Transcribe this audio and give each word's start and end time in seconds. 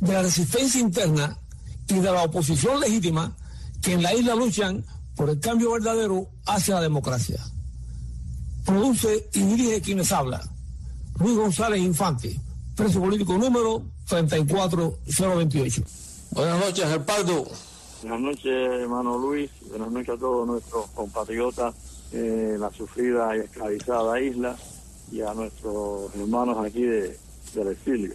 de 0.00 0.12
la 0.12 0.22
resistencia 0.22 0.80
interna 0.80 1.38
y 1.88 1.94
de 1.94 2.12
la 2.12 2.22
oposición 2.22 2.80
legítima 2.80 3.36
que 3.82 3.92
en 3.94 4.02
la 4.02 4.14
isla 4.14 4.34
luchan 4.34 4.84
por 5.16 5.30
el 5.30 5.40
cambio 5.40 5.72
verdadero 5.72 6.28
hacia 6.46 6.76
la 6.76 6.82
democracia. 6.82 7.40
Produce 8.64 9.28
y 9.32 9.40
dirige 9.40 9.80
quienes 9.80 10.12
habla. 10.12 10.40
Luis 11.18 11.36
González 11.36 11.80
Infante, 11.80 12.38
preso 12.76 13.00
político 13.00 13.36
número 13.36 13.82
34028. 14.06 15.82
Buenas 16.30 16.60
noches, 16.60 16.84
Gerpardo. 16.84 17.46
Buenas 18.02 18.20
noches, 18.20 18.46
hermano 18.46 19.18
Luis. 19.18 19.50
Buenas 19.68 19.90
noches 19.90 20.10
a 20.10 20.18
todos 20.18 20.46
nuestros 20.46 20.86
compatriotas 20.90 21.74
en 22.12 22.60
la 22.60 22.70
sufrida 22.70 23.36
y 23.36 23.40
esclavizada 23.40 24.20
isla 24.20 24.56
y 25.10 25.20
a 25.22 25.34
nuestros 25.34 26.14
hermanos 26.14 26.64
aquí 26.64 26.82
de, 26.82 27.18
del 27.54 27.68
exilio. 27.68 28.14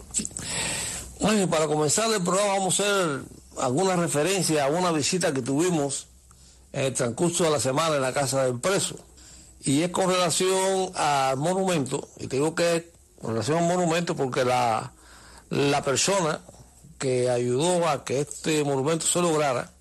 Bueno, 1.20 1.50
para 1.50 1.68
comenzar 1.68 2.12
el 2.12 2.22
programa 2.22 2.54
vamos 2.54 2.80
a 2.80 2.84
hacer 2.84 3.22
alguna 3.58 3.96
referencia 3.96 4.66
a 4.66 4.68
una 4.68 4.92
visita 4.92 5.34
que 5.34 5.42
tuvimos 5.42 6.08
en 6.74 6.86
el 6.86 6.94
transcurso 6.94 7.44
de 7.44 7.52
la 7.52 7.60
semana 7.60 7.96
en 7.96 8.02
la 8.02 8.14
casa 8.14 8.44
del 8.46 8.60
preso. 8.60 8.96
Y 9.64 9.84
es 9.84 9.90
con 9.92 10.10
relación 10.10 10.92
al 10.96 11.38
monumento, 11.38 12.10
y 12.18 12.28
te 12.28 12.38
digo 12.38 12.56
que 12.56 12.76
es 12.76 12.84
con 13.22 13.32
relación 13.32 13.60
al 13.60 13.68
monumento 13.70 14.16
porque 14.16 14.44
la, 14.44 14.92
la 15.50 15.82
persona 15.84 16.42
que 16.98 17.30
ayudó 17.30 17.88
a 17.88 18.04
que 18.04 18.22
este 18.22 18.64
monumento 18.64 19.06
se 19.06 19.22
lograra, 19.22 19.72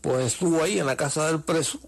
pues 0.00 0.26
estuvo 0.26 0.62
ahí 0.62 0.78
en 0.78 0.86
la 0.86 0.96
casa 0.96 1.26
del 1.26 1.40
preso, 1.40 1.80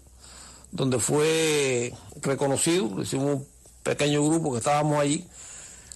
donde 0.71 0.99
fue 0.99 1.93
reconocido, 2.21 2.89
le 2.97 3.03
hicimos 3.03 3.35
un 3.35 3.47
pequeño 3.83 4.25
grupo 4.25 4.51
que 4.51 4.57
estábamos 4.57 4.99
allí, 4.99 5.25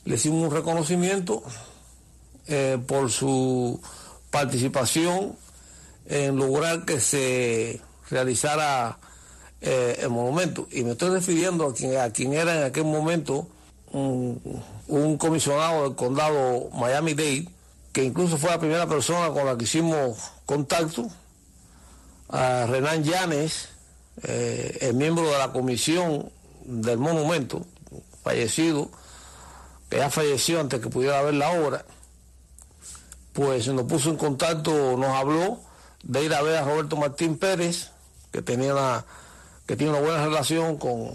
le 0.05 0.15
hicimos 0.15 0.47
un 0.47 0.55
reconocimiento 0.55 1.43
eh, 2.49 2.77
por 2.85 3.11
su 3.11 3.79
participación 4.31 5.35
en 6.07 6.35
lograr 6.35 6.85
que 6.85 6.99
se 6.99 7.79
realizara 8.09 8.97
eh, 9.61 9.99
el 10.01 10.09
monumento. 10.09 10.67
Y 10.71 10.83
me 10.83 10.91
estoy 10.91 11.11
refiriendo 11.11 11.67
a 11.67 12.11
quien, 12.11 12.33
era 12.33 12.57
en 12.57 12.63
aquel 12.63 12.85
momento 12.85 13.47
un, 13.91 14.41
un 14.87 15.17
comisionado 15.17 15.83
del 15.83 15.95
condado 15.95 16.69
Miami-Dade, 16.71 17.47
que 17.93 18.03
incluso 18.03 18.37
fue 18.37 18.49
la 18.49 18.59
primera 18.59 18.87
persona 18.87 19.29
con 19.29 19.45
la 19.45 19.57
que 19.57 19.65
hicimos 19.65 20.17
contacto, 20.45 21.07
a 22.29 22.65
Renan 22.67 23.03
Llanes, 23.03 23.69
eh, 24.23 24.77
el 24.81 24.95
miembro 24.95 25.25
de 25.29 25.37
la 25.37 25.51
comisión 25.51 26.31
del 26.65 26.97
monumento, 26.97 27.65
fallecido, 28.23 28.89
que 29.89 29.97
ya 29.97 30.09
falleció 30.09 30.59
antes 30.59 30.79
que 30.79 30.89
pudiera 30.89 31.21
ver 31.21 31.35
la 31.35 31.51
obra, 31.51 31.85
pues 33.33 33.67
nos 33.67 33.85
puso 33.85 34.09
en 34.09 34.17
contacto, 34.17 34.97
nos 34.97 35.15
habló 35.15 35.59
de 36.03 36.23
ir 36.23 36.33
a 36.33 36.41
ver 36.41 36.57
a 36.57 36.63
Roberto 36.63 36.95
Martín 36.95 37.37
Pérez, 37.37 37.91
que 38.31 38.41
tenía 38.41 38.73
una, 38.73 39.05
que 39.65 39.75
tiene 39.75 39.91
una 39.91 40.01
buena 40.01 40.25
relación 40.25 40.77
con, 40.77 41.11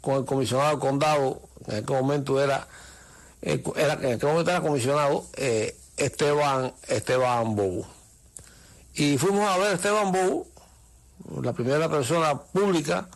con 0.00 0.16
el 0.16 0.24
comisionado 0.24 0.70
del 0.70 0.78
condado, 0.78 1.40
en 1.66 1.82
aquel 1.82 1.96
momento 1.96 2.42
era, 2.42 2.66
era 3.42 3.94
en 3.94 4.14
aquel 4.14 4.28
momento 4.28 4.50
era 4.50 4.60
comisionado 4.60 5.26
eh, 5.36 5.76
Esteban, 5.96 6.72
Esteban 6.86 7.54
Bobo. 7.56 7.86
Y 8.94 9.18
fuimos 9.18 9.48
a 9.48 9.58
ver 9.58 9.68
a 9.68 9.72
Esteban 9.74 10.12
Bobo, 10.12 10.46
la 11.42 11.52
primera 11.52 11.88
persona 11.88 12.40
pública 12.40 13.08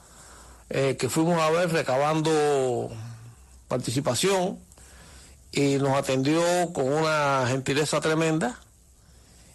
eh, 0.71 0.97
que 0.97 1.09
fuimos 1.09 1.41
a 1.41 1.51
ver 1.51 1.71
recabando 1.71 2.91
participación 3.69 4.59
y 5.53 5.77
nos 5.77 5.97
atendió 5.97 6.43
con 6.73 6.91
una 6.91 7.47
gentileza 7.47 8.01
tremenda 8.01 8.59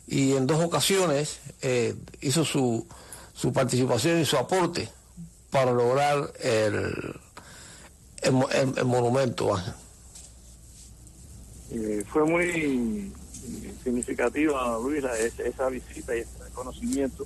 y 0.08 0.34
en 0.34 0.48
dos 0.48 0.64
ocasiones 0.64 1.40
eh, 1.62 1.96
hizo 2.22 2.46
su, 2.46 2.88
su 3.34 3.52
participación 3.52 4.22
y 4.22 4.26
su 4.26 4.38
aporte 4.38 4.88
para 5.50 5.72
lograr 5.72 6.32
el, 6.40 7.20
el, 8.22 8.86
monumento. 8.86 9.58
Eh, 11.72 12.04
fue 12.08 12.26
muy 12.26 13.12
significativa, 13.84 14.78
Luis, 14.82 15.04
esa, 15.04 15.44
esa 15.44 15.70
visita 15.70 16.16
y 16.16 16.20
ese 16.20 16.44
reconocimiento 16.44 17.26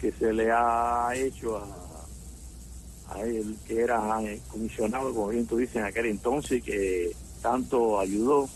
que 0.00 0.10
se 0.12 0.32
le 0.32 0.50
ha 0.50 1.10
hecho 1.14 1.58
a, 1.58 3.14
a 3.14 3.22
él, 3.22 3.56
que 3.66 3.80
era 3.80 4.00
comisionado, 4.48 5.14
como 5.14 5.28
bien 5.28 5.46
tú 5.46 5.58
dices, 5.58 5.76
en 5.76 5.84
aquel 5.84 6.06
entonces, 6.06 6.62
que 6.62 7.14
tanto 7.46 8.00
ayudó 8.00 8.48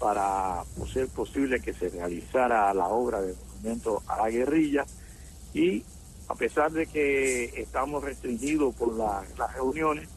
para 0.00 0.64
ser 0.92 1.06
posible 1.06 1.60
que 1.60 1.72
se 1.72 1.90
realizara 1.90 2.74
la 2.74 2.88
obra 2.88 3.20
del 3.20 3.36
monumento 3.36 4.02
a 4.08 4.16
la 4.16 4.30
guerrilla 4.30 4.84
y 5.54 5.84
a 6.26 6.34
pesar 6.34 6.72
de 6.72 6.86
que 6.86 7.44
estamos 7.60 8.02
restringidos 8.02 8.74
por 8.74 8.96
la, 8.96 9.22
las 9.38 9.54
reuniones, 9.54 10.08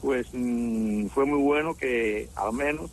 pues 0.00 0.28
mmm, 0.32 1.08
fue 1.08 1.26
muy 1.26 1.42
bueno 1.42 1.74
que 1.74 2.30
al 2.36 2.54
menos 2.54 2.90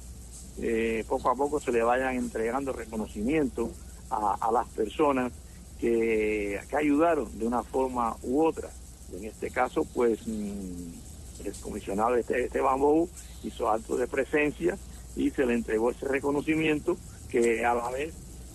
eh, 0.61 1.05
poco 1.07 1.29
a 1.29 1.35
poco 1.35 1.61
se 1.61 1.71
le 1.71 1.83
vayan 1.83 2.15
entregando 2.15 2.73
reconocimiento 2.73 3.71
a, 4.09 4.49
las 4.51 4.67
personas 4.67 5.31
que, 5.79 6.59
que, 6.69 6.75
ayudaron 6.75 7.39
de 7.39 7.47
una 7.47 7.63
forma 7.63 8.17
u 8.23 8.43
otra. 8.43 8.69
En 9.13 9.23
este 9.23 9.51
caso, 9.51 9.85
pues 9.93 10.27
mmm, 10.27 11.10
el 11.45 11.53
comisionado 11.61 12.15
Esteban 12.15 12.79
Bou 12.79 13.09
hizo 13.43 13.69
acto 13.69 13.97
de 13.97 14.07
presencia 14.07 14.77
y 15.15 15.29
se 15.31 15.45
le 15.45 15.53
entregó 15.53 15.91
ese 15.91 16.07
reconocimiento 16.07 16.97
que 17.29 17.65
a 17.65 17.73
la 17.73 17.89
vez 17.89 18.13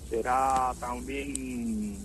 será 0.09 0.73
también 0.79 1.97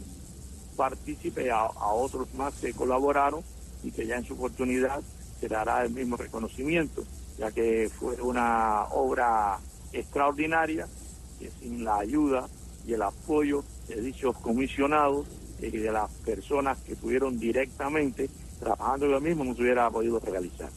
partícipe 0.76 1.52
a, 1.52 1.68
otros 1.68 2.34
más 2.34 2.54
que 2.56 2.74
colaboraron 2.74 3.44
y 3.84 3.92
que 3.92 4.06
ya 4.06 4.18
en 4.18 4.26
su 4.26 4.34
oportunidad 4.34 5.02
se 5.40 5.48
dará 5.48 5.84
el 5.84 5.92
mismo 5.92 6.18
reconocimiento, 6.18 7.04
ya 7.38 7.52
que 7.52 7.90
fue 7.90 8.22
una 8.22 8.86
obra 8.92 9.60
extraordinaria 9.92 10.88
que 11.40 11.52
sin 11.60 11.84
la 11.84 11.98
ayuda 11.98 12.48
y 12.86 12.94
el 12.94 13.02
apoyo 13.02 13.64
de 13.88 14.02
dichos 14.02 14.38
comisionados 14.38 15.28
y 15.60 15.70
de 15.70 15.92
las 15.92 16.10
personas 16.26 16.80
que 16.80 16.94
estuvieron 16.94 17.40
directamente 17.40 18.30
trabajando 18.62 19.08
lo 19.08 19.20
mismo 19.20 19.44
no 19.44 19.56
se 19.56 19.62
hubiera 19.62 19.90
podido 19.90 20.20
realizar. 20.20 20.70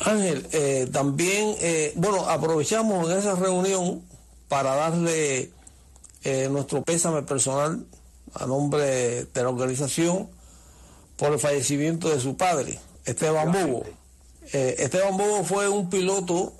Ángel, 0.00 0.46
eh, 0.52 0.88
también, 0.92 1.54
eh, 1.60 1.92
bueno, 1.96 2.28
aprovechamos 2.28 3.10
en 3.10 3.18
esa 3.18 3.36
reunión 3.36 4.02
para 4.48 4.74
darle 4.74 5.50
eh, 6.24 6.48
nuestro 6.50 6.82
pésame 6.82 7.22
personal 7.22 7.84
a 8.34 8.46
nombre 8.46 9.24
de 9.24 9.42
la 9.42 9.48
organización 9.48 10.28
por 11.16 11.32
el 11.32 11.38
fallecimiento 11.38 12.10
de 12.10 12.18
su 12.20 12.36
padre, 12.36 12.78
Esteban 13.04 13.52
Bobo. 13.52 13.84
Esteban 14.52 15.16
Bobo 15.16 15.44
fue 15.44 15.68
un 15.68 15.88
piloto 15.88 16.52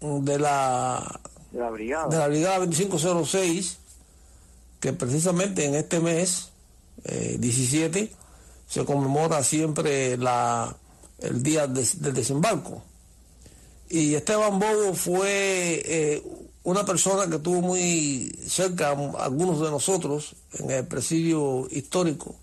de 0.00 0.38
la, 0.38 1.20
de 1.50 1.58
la 1.58 1.70
brigada, 1.70 2.08
de 2.08 2.18
la 2.18 2.28
brigada 2.28 2.58
2506, 2.58 3.78
que 4.80 4.92
precisamente 4.92 5.64
en 5.64 5.74
este 5.74 6.00
mes, 6.00 6.50
17, 7.04 8.12
se 8.72 8.86
conmemora 8.86 9.44
siempre 9.44 10.16
la 10.16 10.74
el 11.18 11.42
día 11.42 11.66
del 11.66 11.86
de 12.00 12.12
desembarco. 12.12 12.82
Y 13.90 14.14
Esteban 14.14 14.58
Bobo 14.58 14.94
fue 14.94 15.82
eh, 15.84 16.22
una 16.62 16.82
persona 16.82 17.28
que 17.28 17.36
estuvo 17.36 17.60
muy 17.60 18.34
cerca 18.48 18.88
a 18.88 19.24
algunos 19.24 19.60
de 19.60 19.70
nosotros 19.70 20.34
en 20.58 20.70
el 20.70 20.86
presidio 20.86 21.68
histórico. 21.70 22.34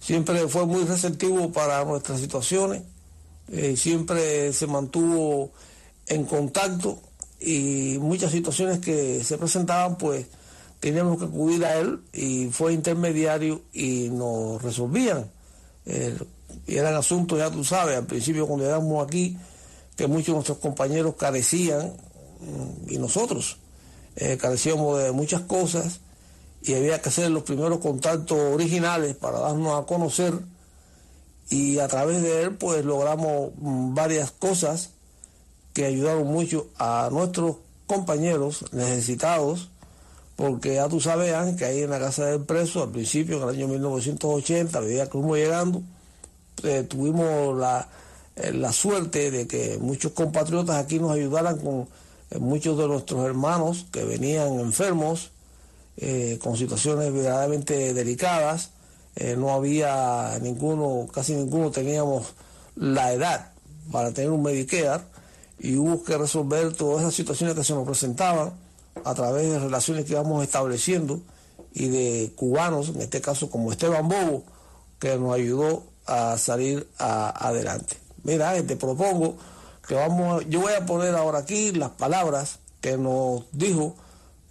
Siempre 0.00 0.48
fue 0.48 0.64
muy 0.64 0.84
receptivo 0.84 1.52
para 1.52 1.84
nuestras 1.84 2.20
situaciones, 2.20 2.84
eh, 3.48 3.76
siempre 3.76 4.54
se 4.54 4.66
mantuvo 4.66 5.52
en 6.06 6.24
contacto 6.24 6.98
y 7.38 7.98
muchas 8.00 8.32
situaciones 8.32 8.78
que 8.78 9.22
se 9.22 9.36
presentaban 9.36 9.98
pues 9.98 10.24
teníamos 10.80 11.18
que 11.18 11.26
acudir 11.26 11.62
a 11.66 11.76
él 11.76 12.00
y 12.10 12.48
fue 12.50 12.72
intermediario 12.72 13.60
y 13.74 14.08
nos 14.08 14.62
resolvían. 14.62 15.30
Eh, 15.86 16.16
y 16.66 16.76
eran 16.76 16.94
asuntos, 16.94 17.38
ya 17.38 17.50
tú 17.50 17.64
sabes, 17.64 17.96
al 17.96 18.06
principio 18.06 18.46
cuando 18.46 18.64
llegamos 18.64 19.04
aquí, 19.04 19.36
que 19.96 20.06
muchos 20.06 20.28
de 20.28 20.32
nuestros 20.34 20.58
compañeros 20.58 21.14
carecían, 21.16 21.92
y 22.88 22.98
nosotros 22.98 23.58
eh, 24.16 24.36
carecíamos 24.36 25.02
de 25.02 25.12
muchas 25.12 25.42
cosas, 25.42 26.00
y 26.62 26.74
había 26.74 27.00
que 27.00 27.08
hacer 27.08 27.30
los 27.30 27.42
primeros 27.42 27.80
contactos 27.80 28.38
originales 28.38 29.16
para 29.16 29.40
darnos 29.40 29.80
a 29.80 29.86
conocer 29.86 30.32
y 31.50 31.78
a 31.80 31.88
través 31.88 32.22
de 32.22 32.42
él 32.42 32.56
pues 32.56 32.84
logramos 32.84 33.50
mm, 33.56 33.94
varias 33.94 34.30
cosas 34.30 34.90
que 35.72 35.84
ayudaron 35.86 36.26
mucho 36.26 36.68
a 36.78 37.08
nuestros 37.10 37.56
compañeros 37.86 38.64
necesitados 38.72 39.70
porque 40.42 40.74
ya 40.74 40.88
tú 40.88 41.00
sabes 41.00 41.32
que 41.54 41.64
ahí 41.64 41.82
en 41.82 41.90
la 41.90 42.00
casa 42.00 42.26
del 42.26 42.40
preso 42.40 42.82
al 42.82 42.90
principio 42.90 43.36
en 43.36 43.42
el 43.44 43.48
año 43.50 43.68
1980 43.68 44.76
a 44.76 44.80
medida 44.80 45.04
que 45.04 45.12
fuimos 45.12 45.36
llegando 45.36 45.82
eh, 46.64 46.82
tuvimos 46.82 47.56
la, 47.56 47.86
eh, 48.34 48.52
la 48.52 48.72
suerte 48.72 49.30
de 49.30 49.46
que 49.46 49.78
muchos 49.80 50.10
compatriotas 50.10 50.84
aquí 50.84 50.98
nos 50.98 51.12
ayudaran 51.12 51.58
con 51.58 51.86
eh, 52.32 52.40
muchos 52.40 52.76
de 52.76 52.88
nuestros 52.88 53.24
hermanos 53.24 53.86
que 53.92 54.02
venían 54.02 54.58
enfermos 54.58 55.30
con 56.42 56.56
situaciones 56.56 57.12
verdaderamente 57.12 57.94
delicadas 57.94 58.70
no 59.36 59.52
había 59.52 60.38
ninguno, 60.40 61.06
casi 61.12 61.34
ninguno 61.34 61.70
teníamos 61.70 62.34
la 62.74 63.12
edad 63.12 63.52
para 63.92 64.10
tener 64.10 64.30
un 64.32 64.42
Medicare 64.42 65.04
y 65.60 65.76
hubo 65.76 66.02
que 66.02 66.18
resolver 66.18 66.72
todas 66.72 67.02
esas 67.02 67.14
situaciones 67.14 67.54
que 67.54 67.62
se 67.62 67.74
nos 67.74 67.86
presentaban 67.86 68.54
a 69.04 69.14
través 69.14 69.50
de 69.50 69.58
relaciones 69.58 70.04
que 70.04 70.12
íbamos 70.12 70.42
estableciendo 70.42 71.20
y 71.72 71.88
de 71.88 72.32
cubanos, 72.36 72.90
en 72.90 73.00
este 73.00 73.20
caso 73.20 73.50
como 73.50 73.72
Esteban 73.72 74.08
Bobo, 74.08 74.44
que 74.98 75.16
nos 75.18 75.34
ayudó 75.34 75.84
a 76.06 76.36
salir 76.38 76.86
adelante. 76.98 77.96
Mira, 78.24 78.54
te 78.62 78.76
propongo 78.76 79.36
que 79.86 79.94
vamos, 79.94 80.44
yo 80.48 80.60
voy 80.60 80.74
a 80.74 80.86
poner 80.86 81.14
ahora 81.14 81.40
aquí 81.40 81.72
las 81.72 81.90
palabras 81.90 82.58
que 82.80 82.96
nos 82.96 83.44
dijo 83.52 83.96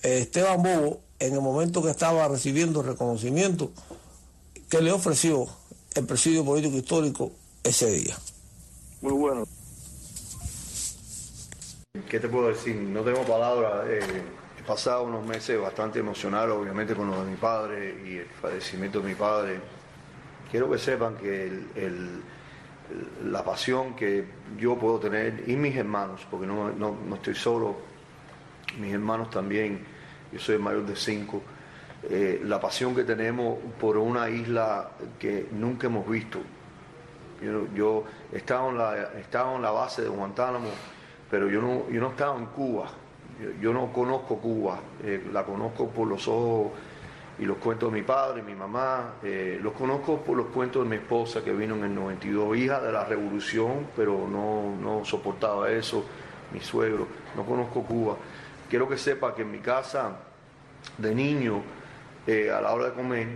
eh, 0.03 0.19
Esteban 0.19 0.61
Bobo 0.61 0.99
en 1.19 1.33
el 1.33 1.41
momento 1.41 1.83
que 1.83 1.91
estaba 1.91 2.27
recibiendo 2.27 2.81
reconocimiento 2.81 3.71
que 4.69 4.81
le 4.81 4.91
ofreció 4.91 5.47
el 5.93 6.05
presidio 6.05 6.43
político 6.43 6.77
histórico 6.77 7.31
ese 7.63 7.91
día. 7.91 8.17
Muy 9.01 9.13
bueno. 9.13 9.45
¿Qué 12.11 12.19
te 12.19 12.27
puedo 12.27 12.49
decir? 12.49 12.75
No 12.75 13.03
tengo 13.03 13.23
palabras. 13.23 13.85
Eh, 13.87 13.99
he 14.59 14.63
pasado 14.63 15.03
unos 15.03 15.25
meses 15.25 15.57
bastante 15.57 15.99
emocionados, 15.99 16.57
obviamente, 16.57 16.93
con 16.93 17.09
lo 17.09 17.23
de 17.23 17.31
mi 17.31 17.37
padre 17.37 18.01
y 18.05 18.17
el 18.17 18.27
fallecimiento 18.27 18.99
de 18.99 19.07
mi 19.07 19.15
padre. 19.15 19.59
Quiero 20.51 20.69
que 20.69 20.77
sepan 20.77 21.15
que 21.15 21.49
la 23.23 23.45
pasión 23.45 23.95
que 23.95 24.25
yo 24.57 24.77
puedo 24.77 24.99
tener 24.99 25.43
y 25.47 25.55
mis 25.55 25.73
hermanos, 25.75 26.27
porque 26.29 26.47
no, 26.47 26.71
no 26.73 27.15
estoy 27.15 27.35
solo, 27.35 27.77
mis 28.77 28.93
hermanos 28.93 29.29
también, 29.29 29.85
yo 30.33 30.39
soy 30.39 30.55
el 30.55 30.61
mayor 30.61 30.85
de 30.85 30.97
cinco, 30.97 31.41
eh, 32.09 32.41
la 32.43 32.59
pasión 32.59 32.93
que 32.93 33.05
tenemos 33.05 33.57
por 33.79 33.97
una 33.97 34.29
isla 34.29 34.91
que 35.17 35.47
nunca 35.51 35.87
hemos 35.87 36.05
visto. 36.09 36.39
Yo, 37.73 38.03
he, 38.33 38.37
estado 38.37 38.69
en 38.69 38.77
la, 38.77 39.11
en 39.55 39.61
la 39.61 39.71
base 39.71 40.01
de 40.01 40.09
Guantánamo, 40.09 40.69
pero 41.31 41.49
yo 41.49 41.61
no, 41.61 41.89
yo 41.89 42.01
no 42.01 42.09
estaba 42.09 42.37
en 42.37 42.47
Cuba. 42.47 42.89
Yo, 43.59 43.73
no 43.73 43.91
conozco 43.91 44.37
Cuba, 44.37 44.79
eh, 45.03 45.23
la 45.33 45.43
conozco 45.43 45.87
por 45.87 46.07
los 46.07 46.27
ojos 46.27 46.73
y 47.39 47.45
los 47.45 47.57
cuentos 47.57 47.91
de 47.91 47.99
mi 47.99 48.05
padre, 48.05 48.43
mi 48.43 48.53
mamá, 48.53 49.13
eh, 49.23 49.59
los 49.63 49.73
conozco 49.73 50.17
por 50.17 50.37
los 50.37 50.47
cuentos 50.47 50.83
de 50.83 50.89
mi 50.89 50.97
esposa 50.97 51.43
que 51.43 51.51
vino 51.51 51.75
en 51.75 51.85
el 51.85 51.95
92, 51.95 52.55
hija 52.57 52.79
de 52.79 52.91
la 52.91 53.03
revolución, 53.03 53.87
pero 53.95 54.27
no, 54.27 54.75
no 54.79 55.03
soportaba 55.05 55.71
eso, 55.71 56.05
mi 56.53 56.59
suegro, 56.59 57.07
no 57.35 57.43
conozco 57.43 57.81
Cuba. 57.81 58.15
Quiero 58.69 58.87
que 58.87 58.97
sepa 58.97 59.33
que 59.33 59.41
en 59.41 59.51
mi 59.51 59.59
casa 59.59 60.17
de 60.99 61.15
niño, 61.15 61.63
eh, 62.27 62.51
a 62.51 62.61
la 62.61 62.73
hora 62.73 62.89
de 62.89 62.93
comer, 62.93 63.27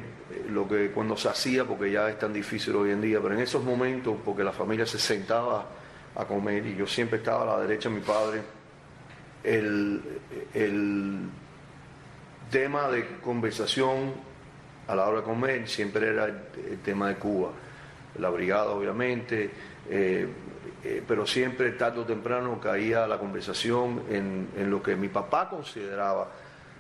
lo 0.52 0.68
que 0.68 0.92
cuando 0.92 1.18
se 1.18 1.30
hacía, 1.30 1.64
porque 1.64 1.92
ya 1.92 2.10
es 2.10 2.20
tan 2.20 2.32
difícil 2.32 2.76
hoy 2.76 2.92
en 2.92 3.02
día, 3.02 3.20
pero 3.22 3.34
en 3.34 3.42
esos 3.42 3.64
momentos, 3.64 4.18
porque 4.24 4.44
la 4.44 4.52
familia 4.52 4.86
se 4.86 5.00
sentaba 5.00 5.66
a 6.16 6.26
comer 6.26 6.66
y 6.66 6.76
yo 6.76 6.88
siempre 6.88 7.20
estaba 7.20 7.44
a 7.44 7.58
la 7.58 7.66
derecha 7.66 7.90
de 7.90 7.96
mi 7.96 8.02
padre, 8.02 8.42
el, 9.44 10.02
tema 12.50 12.90
de 12.90 13.18
conversación 13.24 14.14
a 14.88 14.96
la 14.96 15.08
hora 15.08 15.18
de 15.18 15.24
comer 15.24 15.68
siempre 15.68 16.10
era 16.10 16.26
el, 16.26 16.80
tema 16.84 17.10
de 17.10 17.16
Cuba, 17.16 17.50
la 18.20 18.30
brigada 18.30 18.70
obviamente, 18.70 19.50
eh, 19.90 20.28
pero 21.08 21.26
siempre 21.26 21.72
tarde 21.72 22.00
o 22.00 22.06
temprano 22.06 22.60
caía 22.60 23.08
la 23.08 23.18
conversación 23.18 24.04
en, 24.10 24.50
en 24.56 24.70
lo 24.70 24.82
que 24.82 24.96
mi 24.96 25.10
papá 25.10 25.50
consideraba 25.50 26.30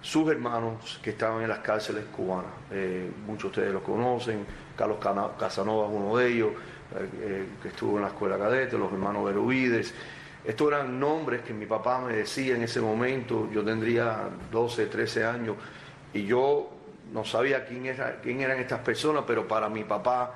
sus 0.05 0.29
hermanos 0.29 0.99
que 1.01 1.09
estaban 1.09 1.41
en 1.41 1.49
las 1.49 1.59
cárceles 1.59 2.05
cubanas. 2.15 2.51
Eh, 2.71 3.09
muchos 3.25 3.43
de 3.43 3.47
ustedes 3.47 3.73
los 3.73 3.81
conocen, 3.81 4.45
Carlos 4.77 4.99
Casanova 5.39 5.87
es 5.87 5.93
uno 5.93 6.17
de 6.17 6.31
ellos, 6.31 6.51
eh, 6.93 7.45
que 7.61 7.69
estuvo 7.69 7.97
en 7.97 8.03
la 8.03 8.09
escuela 8.09 8.37
cadete, 8.37 8.77
los 8.77 8.91
hermanos 8.91 9.25
Berubides. 9.25 9.93
Estos 10.43 10.67
eran 10.67 10.99
nombres 10.99 11.41
que 11.41 11.53
mi 11.53 11.65
papá 11.65 11.99
me 11.99 12.13
decía 12.13 12.55
en 12.55 12.61
ese 12.61 12.79
momento, 12.79 13.49
yo 13.51 13.63
tendría 13.63 14.29
12, 14.51 14.85
13 14.85 15.25
años, 15.25 15.55
y 16.13 16.25
yo 16.25 16.69
no 17.11 17.25
sabía 17.25 17.65
quién, 17.65 17.87
era, 17.87 18.19
quién 18.21 18.41
eran 18.41 18.59
estas 18.59 18.79
personas, 18.79 19.23
pero 19.25 19.47
para 19.47 19.69
mi 19.69 19.83
papá 19.83 20.35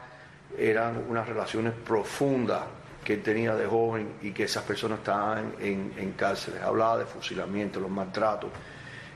eran 0.57 1.05
unas 1.07 1.27
relaciones 1.27 1.73
profundas 1.73 2.63
que 3.03 3.13
él 3.13 3.23
tenía 3.23 3.55
de 3.55 3.65
joven 3.65 4.13
y 4.21 4.31
que 4.31 4.43
esas 4.43 4.63
personas 4.63 4.99
estaban 4.99 5.53
en, 5.59 5.93
en 5.97 6.11
cárceles. 6.13 6.61
Hablaba 6.61 6.97
de 6.97 7.05
fusilamiento, 7.05 7.79
los 7.79 7.89
maltratos 7.89 8.49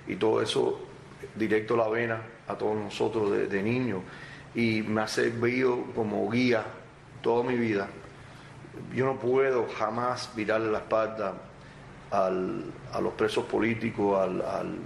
y 0.08 0.16
todo 0.16 0.42
eso 0.42 0.80
directo 1.36 1.76
a 1.76 1.78
la 1.78 1.90
vena 1.90 2.22
a 2.48 2.56
todos 2.56 2.76
nosotros 2.76 3.50
de, 3.50 3.64
niños 3.64 4.02
y 4.54 4.82
me 4.84 5.02
ha 5.02 5.08
servido 5.08 5.84
como 5.96 6.30
guía 6.30 6.64
toda 7.24 7.44
mi 7.44 7.56
vida. 7.56 7.88
Yo 8.94 9.06
no 9.06 9.18
puedo 9.18 9.68
jamás 9.68 10.30
virarle 10.36 10.72
la 10.72 10.80
espalda 10.80 11.34
a 12.12 12.30
los 12.30 13.14
presos 13.14 13.46
políticos, 13.46 14.20
al, 14.22 14.42
al 14.42 14.78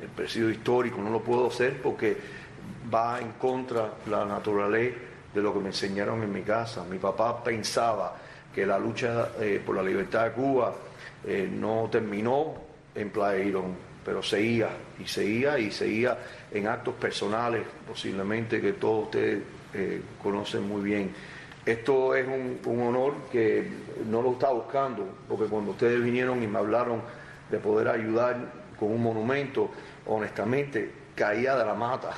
el 0.00 0.08
presidio 0.08 0.50
histórico, 0.50 1.00
no 1.00 1.10
lo 1.10 1.20
puedo 1.20 1.48
hacer 1.48 1.80
porque 1.80 2.16
va 2.92 3.20
en 3.20 3.32
contra 3.32 3.94
la 4.06 4.24
naturaleza 4.24 4.96
de 5.34 5.42
lo 5.42 5.52
que 5.52 5.60
me 5.60 5.68
enseñaron 5.68 6.22
en 6.22 6.32
mi 6.32 6.42
casa. 6.42 6.84
Mi 6.84 6.98
papá 6.98 7.42
pensaba 7.42 8.16
que 8.54 8.66
la 8.66 8.78
lucha 8.78 9.30
eh, 9.40 9.60
por 9.64 9.74
la 9.74 9.82
libertad 9.82 10.26
de 10.26 10.32
Cuba 10.32 10.74
eh, 11.26 11.48
no 11.50 11.88
terminó 11.90 12.54
en 12.94 13.10
Playa 13.10 13.60
pero 14.04 14.22
seguía 14.22 14.68
y 15.02 15.06
seguía 15.06 15.58
y 15.58 15.70
seguía 15.70 16.18
en 16.52 16.68
actos 16.68 16.94
personales, 16.94 17.62
posiblemente 17.88 18.60
que 18.60 18.74
todos 18.74 19.04
ustedes 19.04 19.42
eh, 19.74 20.00
conocen 20.22 20.68
muy 20.68 20.82
bien. 20.82 21.12
Esto 21.66 22.14
es 22.14 22.26
un, 22.26 22.60
honor 22.80 23.14
que 23.32 23.66
no 24.06 24.20
lo 24.20 24.32
estaba 24.32 24.52
buscando, 24.52 25.06
porque 25.28 25.46
cuando 25.46 25.70
ustedes 25.70 26.02
vinieron 26.02 26.42
y 26.42 26.46
me 26.46 26.58
hablaron 26.58 27.00
de 27.50 27.58
poder 27.58 27.88
ayudar 27.88 28.36
con 28.78 28.90
un 28.90 29.02
monumento, 29.02 29.70
honestamente 30.06 30.90
caía 31.14 31.56
de 31.56 31.64
la 31.64 31.74
mata. 31.74 32.10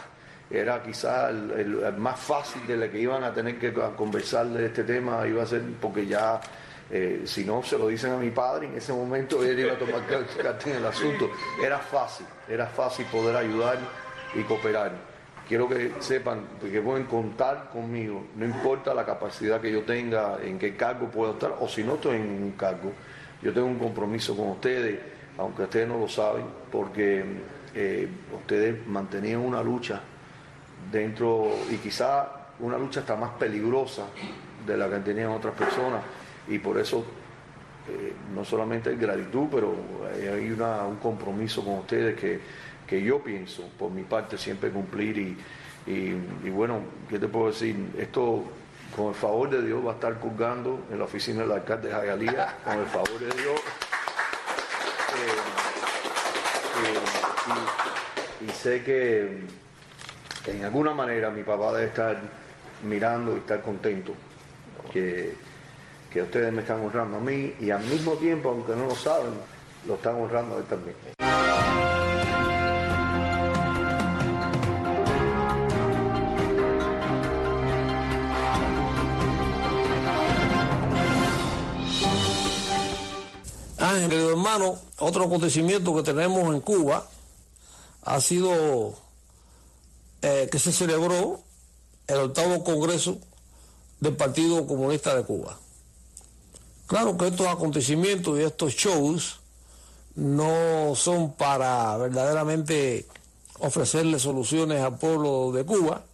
Era 0.50 0.82
quizás 0.82 1.30
el, 1.30 1.94
más 1.96 2.18
fácil 2.18 2.66
de 2.66 2.76
lo 2.76 2.90
que 2.90 2.98
iban 2.98 3.22
a 3.22 3.32
tener 3.32 3.58
que 3.58 3.72
conversar 3.72 4.46
de 4.46 4.66
este 4.66 4.84
tema, 4.84 5.26
iba 5.26 5.42
a 5.42 5.46
ser 5.46 5.62
porque 5.80 6.06
ya 6.06 6.40
eh, 6.90 7.22
si 7.25 7.44
no 7.44 7.62
se 7.62 7.78
lo 7.78 7.88
dicen 7.88 8.12
a 8.12 8.16
mi 8.16 8.30
padre, 8.30 8.66
en 8.66 8.76
ese 8.76 8.92
momento 8.92 9.44
él 9.44 9.58
iba 9.58 9.75
a 9.75 9.78
tomar 9.78 10.04
carta 10.42 10.70
en 10.70 10.76
el 10.76 10.86
asunto. 10.86 11.30
Era 11.62 11.78
fácil, 11.78 12.26
era 12.48 12.66
fácil 12.66 13.06
poder 13.06 13.36
ayudar 13.36 13.78
y 14.34 14.42
cooperar. 14.42 14.92
Quiero 15.48 15.68
que 15.68 15.92
sepan 16.00 16.40
que 16.60 16.80
pueden 16.80 17.04
contar 17.04 17.70
conmigo, 17.72 18.24
no 18.34 18.44
importa 18.44 18.92
la 18.92 19.06
capacidad 19.06 19.60
que 19.60 19.70
yo 19.70 19.82
tenga, 19.82 20.38
en 20.42 20.58
qué 20.58 20.74
cargo 20.74 21.08
puedo 21.08 21.32
estar, 21.34 21.54
o 21.60 21.68
si 21.68 21.84
no 21.84 21.94
estoy 21.94 22.16
en 22.16 22.42
un 22.42 22.52
cargo. 22.52 22.92
Yo 23.40 23.52
tengo 23.52 23.68
un 23.68 23.78
compromiso 23.78 24.36
con 24.36 24.48
ustedes, 24.48 24.98
aunque 25.38 25.62
ustedes 25.62 25.86
no 25.86 25.98
lo 25.98 26.08
saben, 26.08 26.46
porque 26.72 27.24
eh, 27.74 28.08
ustedes 28.34 28.84
mantenían 28.88 29.40
una 29.40 29.62
lucha 29.62 30.00
dentro, 30.90 31.48
y 31.70 31.76
quizá 31.76 32.28
una 32.58 32.76
lucha 32.76 33.00
hasta 33.00 33.14
más 33.14 33.30
peligrosa 33.38 34.06
de 34.66 34.76
la 34.76 34.88
que 34.88 34.98
tenían 34.98 35.30
otras 35.30 35.54
personas, 35.54 36.02
y 36.48 36.58
por 36.58 36.76
eso 36.76 37.04
eh, 37.88 38.14
no 38.34 38.44
solamente 38.44 38.90
hay 38.90 38.96
gratitud, 38.96 39.46
pero 39.48 39.76
hay 40.12 40.50
un 40.50 40.96
compromiso 40.96 41.64
con 41.64 41.74
ustedes 41.78 42.18
que, 42.18 42.40
yo 42.88 43.22
pienso, 43.22 43.68
por 43.78 43.90
mi 43.90 44.02
parte, 44.02 44.38
siempre 44.38 44.70
cumplir 44.70 45.18
y, 45.18 45.36
y, 45.86 46.50
bueno, 46.50 46.80
¿qué 47.08 47.18
te 47.18 47.28
puedo 47.28 47.48
decir? 47.48 47.76
Esto, 47.98 48.44
con 48.94 49.08
el 49.08 49.14
favor 49.14 49.50
de 49.50 49.62
Dios, 49.62 49.84
va 49.84 49.92
a 49.92 49.94
estar 49.94 50.18
colgando 50.18 50.84
en 50.90 50.98
la 50.98 51.04
oficina 51.04 51.42
del 51.42 51.52
alcalde 51.52 51.88
de 51.88 51.94
Jayalía, 51.94 52.56
con 52.64 52.78
el 52.78 52.86
favor 52.86 53.18
de 53.18 53.42
Dios. 53.42 53.60
Eh, 55.14 55.32
eh, 58.42 58.46
y, 58.46 58.50
sé 58.50 58.82
que 58.82 59.42
en 60.46 60.64
alguna 60.64 60.92
manera 60.92 61.30
mi 61.30 61.42
papá 61.42 61.72
debe 61.72 61.86
estar 61.86 62.18
mirando 62.84 63.34
y 63.34 63.38
estar 63.38 63.62
contento 63.62 64.12
que 64.92 65.34
que 66.16 66.22
ustedes 66.22 66.50
me 66.50 66.62
están 66.62 66.80
honrando 66.80 67.18
a 67.18 67.20
mí 67.20 67.52
y 67.60 67.70
al 67.70 67.84
mismo 67.84 68.14
tiempo, 68.14 68.48
aunque 68.48 68.74
no 68.74 68.86
lo 68.86 68.94
saben, 68.94 69.34
lo 69.86 69.96
están 69.96 70.14
honrando 70.14 70.56
a 70.56 70.58
él 70.60 70.64
también. 70.64 71.25
Ángel, 84.04 84.28
hermano, 84.28 84.78
otro 84.98 85.24
acontecimiento 85.24 85.94
que 85.94 86.02
tenemos 86.02 86.54
en 86.54 86.60
Cuba 86.60 87.08
ha 88.02 88.20
sido 88.20 88.94
eh, 90.22 90.48
que 90.50 90.58
se 90.58 90.72
celebró 90.72 91.40
el 92.06 92.16
octavo 92.16 92.62
Congreso 92.64 93.18
del 94.00 94.16
Partido 94.16 94.66
Comunista 94.66 95.14
de 95.14 95.24
Cuba. 95.24 95.58
Claro 96.86 97.16
que 97.16 97.28
estos 97.28 97.46
acontecimientos 97.46 98.38
y 98.38 98.42
estos 98.42 98.74
shows 98.74 99.40
no 100.14 100.94
son 100.94 101.32
para 101.32 101.96
verdaderamente 101.96 103.06
ofrecerle 103.58 104.18
soluciones 104.18 104.82
al 104.82 104.98
pueblo 104.98 105.52
de 105.52 105.64
Cuba, 105.64 106.04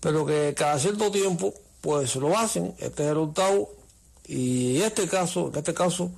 pero 0.00 0.26
que 0.26 0.54
cada 0.56 0.78
cierto 0.78 1.10
tiempo 1.10 1.54
pues 1.80 2.16
lo 2.16 2.36
hacen, 2.36 2.74
este 2.78 3.04
es 3.04 3.10
el 3.10 3.18
octavo, 3.18 3.70
y 4.26 4.80
este 4.82 5.08
caso, 5.08 5.48
en 5.48 5.58
este 5.58 5.74
caso 5.74 6.10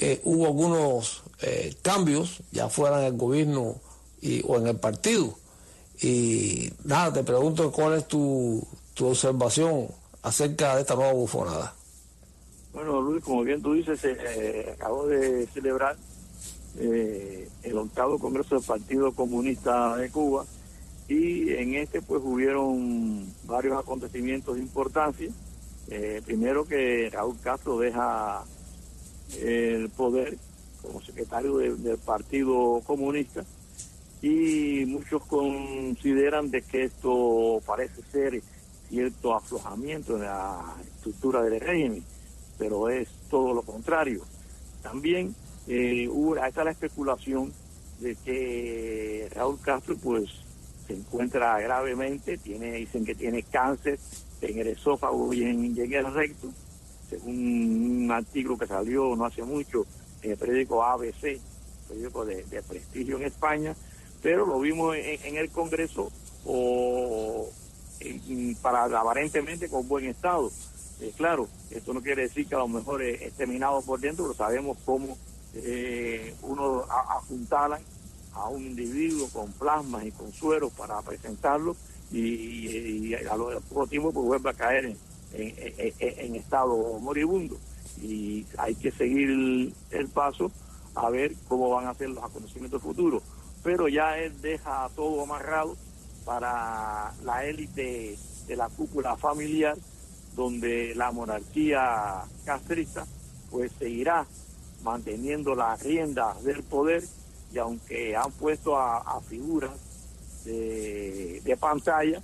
eh, 0.00 0.20
hubo 0.24 0.46
algunos 0.46 1.22
eh, 1.42 1.74
cambios, 1.82 2.42
ya 2.52 2.68
fuera 2.68 3.00
en 3.00 3.12
el 3.12 3.16
gobierno 3.16 3.76
y, 4.20 4.42
o 4.46 4.56
en 4.56 4.66
el 4.66 4.76
partido. 4.76 5.34
Y 6.02 6.72
nada, 6.84 7.12
te 7.12 7.22
pregunto 7.22 7.70
cuál 7.70 7.94
es 7.98 8.08
tu, 8.08 8.66
tu 8.94 9.06
observación 9.06 9.88
acerca 10.22 10.74
de 10.74 10.82
esta 10.82 10.94
nueva 10.94 11.12
bufonada. 11.12 11.74
Bueno, 12.72 13.00
Luis, 13.00 13.22
como 13.24 13.42
bien 13.42 13.60
tú 13.60 13.74
dices, 13.74 14.00
eh, 14.04 14.74
acabo 14.74 15.06
de 15.06 15.46
celebrar 15.48 15.96
eh, 16.78 17.48
el 17.64 17.78
octavo 17.78 18.18
Congreso 18.18 18.56
del 18.56 18.64
Partido 18.64 19.12
Comunista 19.12 19.96
de 19.96 20.08
Cuba 20.10 20.44
y 21.08 21.50
en 21.52 21.74
este 21.74 22.00
pues 22.00 22.22
hubieron 22.24 23.26
varios 23.44 23.76
acontecimientos 23.76 24.54
de 24.54 24.62
importancia. 24.62 25.30
Eh, 25.88 26.22
primero 26.24 26.64
que 26.64 27.10
Raúl 27.10 27.36
Castro 27.42 27.78
deja 27.78 28.44
el 29.38 29.88
poder 29.90 30.36
como 30.82 31.02
secretario 31.02 31.58
del 31.58 31.98
Partido 31.98 32.80
Comunista 32.86 33.44
y 34.22 34.84
muchos 34.86 35.24
consideran 35.26 36.50
de 36.50 36.62
que 36.62 36.84
esto 36.84 37.62
parece 37.66 38.02
ser 38.10 38.42
cierto 38.88 39.34
aflojamiento 39.34 40.16
en 40.16 40.22
la 40.22 40.76
estructura 40.96 41.42
del 41.42 41.60
régimen, 41.60 42.04
pero 42.58 42.88
es 42.88 43.08
todo 43.30 43.54
lo 43.54 43.62
contrario. 43.62 44.22
También 44.82 45.34
eh, 45.68 46.08
hubo, 46.08 46.34
la 46.34 46.48
especulación 46.48 47.52
de 48.00 48.16
que 48.16 49.28
Raúl 49.34 49.60
Castro 49.60 49.96
pues 49.96 50.28
se 50.86 50.94
encuentra 50.94 51.60
gravemente, 51.60 52.38
tiene, 52.38 52.72
dicen 52.72 53.04
que 53.04 53.14
tiene 53.14 53.42
cáncer 53.44 53.98
en 54.40 54.58
el 54.58 54.66
esófago 54.68 55.32
y 55.32 55.44
en, 55.44 55.76
el 55.78 56.14
recto, 56.14 56.48
según 57.10 58.04
un 58.04 58.12
artículo 58.12 58.56
que 58.56 58.66
salió 58.66 59.14
no 59.16 59.24
hace 59.24 59.42
mucho 59.42 59.84
en 60.22 60.30
el 60.32 60.38
periódico 60.38 60.84
ABC, 60.84 61.40
periódico 61.88 62.24
de, 62.24 62.62
prestigio 62.66 63.16
en 63.18 63.24
España, 63.24 63.74
pero 64.22 64.46
lo 64.46 64.60
vimos 64.60 64.96
en, 64.96 65.36
el 65.36 65.50
Congreso 65.50 66.10
o 66.46 67.48
para 68.62 68.84
aparentemente 68.84 69.68
con 69.68 69.86
buen 69.88 70.06
estado. 70.06 70.50
Eh, 71.00 71.12
claro, 71.16 71.48
esto 71.70 71.92
no 71.92 72.02
quiere 72.02 72.22
decir 72.22 72.46
que 72.46 72.54
a 72.54 72.58
lo 72.58 72.68
mejor 72.68 73.02
es, 73.02 73.32
terminado 73.34 73.82
por 73.82 74.00
dentro, 74.00 74.24
pero 74.24 74.34
sabemos 74.34 74.78
cómo 74.84 75.18
eh, 75.54 76.34
uno 76.42 76.84
apuntalan 76.88 77.82
a 78.34 78.48
un 78.48 78.62
individuo 78.62 79.28
con 79.32 79.50
plasmas 79.52 80.04
y 80.04 80.12
con 80.12 80.32
sueros 80.32 80.72
para 80.72 81.00
presentarlo 81.02 81.74
y, 82.12 83.14
a 83.14 83.36
lo 83.36 83.60
poco 83.62 83.86
tiempo 83.86 84.12
pues 84.12 84.26
vuelve 84.26 84.50
a 84.50 84.54
caer 84.54 84.84
en, 84.86 84.96
en, 85.32 86.34
estado 86.34 86.98
moribundo. 87.00 87.58
Y 88.02 88.46
hay 88.58 88.74
que 88.74 88.90
seguir 88.90 89.30
el, 89.90 90.08
paso 90.08 90.50
a 90.94 91.10
ver 91.10 91.34
cómo 91.48 91.70
van 91.70 91.86
a 91.86 91.94
ser 91.94 92.10
los 92.10 92.24
acontecimientos 92.24 92.82
futuros. 92.82 93.22
Pero 93.62 93.88
ya 93.88 94.18
él 94.18 94.40
deja 94.40 94.88
todo 94.96 95.22
amarrado 95.22 95.76
para 96.24 97.12
la 97.24 97.44
élite 97.44 98.16
de 98.46 98.56
la 98.56 98.68
cúpula 98.68 99.16
familiar 99.16 99.76
donde 100.34 100.94
la 100.94 101.10
monarquía 101.10 102.22
castrista 102.44 103.04
pues 103.50 103.72
seguirá 103.78 104.26
manteniendo 104.82 105.54
las 105.54 105.82
riendas 105.82 106.42
del 106.44 106.62
poder. 106.62 107.02
Y 107.52 107.58
aunque 107.58 108.16
han 108.16 108.30
puesto 108.32 108.76
a, 108.76 109.20
figuras 109.22 109.72
de, 110.44 111.40
de, 111.44 111.56
pantalla, 111.56 112.22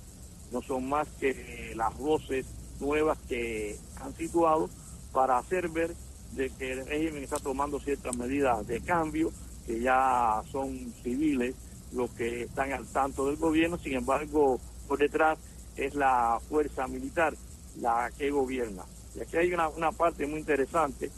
no 0.51 0.61
son 0.61 0.87
más 0.87 1.07
que 1.19 1.73
las 1.75 1.95
voces 1.97 2.45
nuevas 2.79 3.17
que 3.27 3.77
han 4.01 4.15
situado 4.15 4.69
para 5.11 5.37
hacer 5.37 5.69
ver 5.69 5.93
de 6.33 6.49
que 6.51 6.73
el 6.73 6.85
régimen 6.85 7.23
está 7.23 7.37
tomando 7.37 7.79
ciertas 7.79 8.15
medidas 8.17 8.65
de 8.67 8.81
cambio, 8.81 9.31
que 9.65 9.79
ya 9.79 10.41
son 10.51 10.93
civiles 11.03 11.55
los 11.93 12.09
que 12.11 12.43
están 12.43 12.73
al 12.73 12.85
tanto 12.87 13.27
del 13.27 13.37
gobierno, 13.37 13.77
sin 13.77 13.93
embargo, 13.93 14.59
por 14.87 14.99
detrás 14.99 15.37
es 15.75 15.95
la 15.95 16.39
fuerza 16.49 16.87
militar 16.87 17.33
la 17.79 18.11
que 18.17 18.29
gobierna. 18.29 18.83
Y 19.15 19.21
aquí 19.21 19.37
hay 19.37 19.53
una, 19.53 19.69
una 19.69 19.91
parte 19.91 20.25
muy 20.27 20.39
interesante 20.39 21.09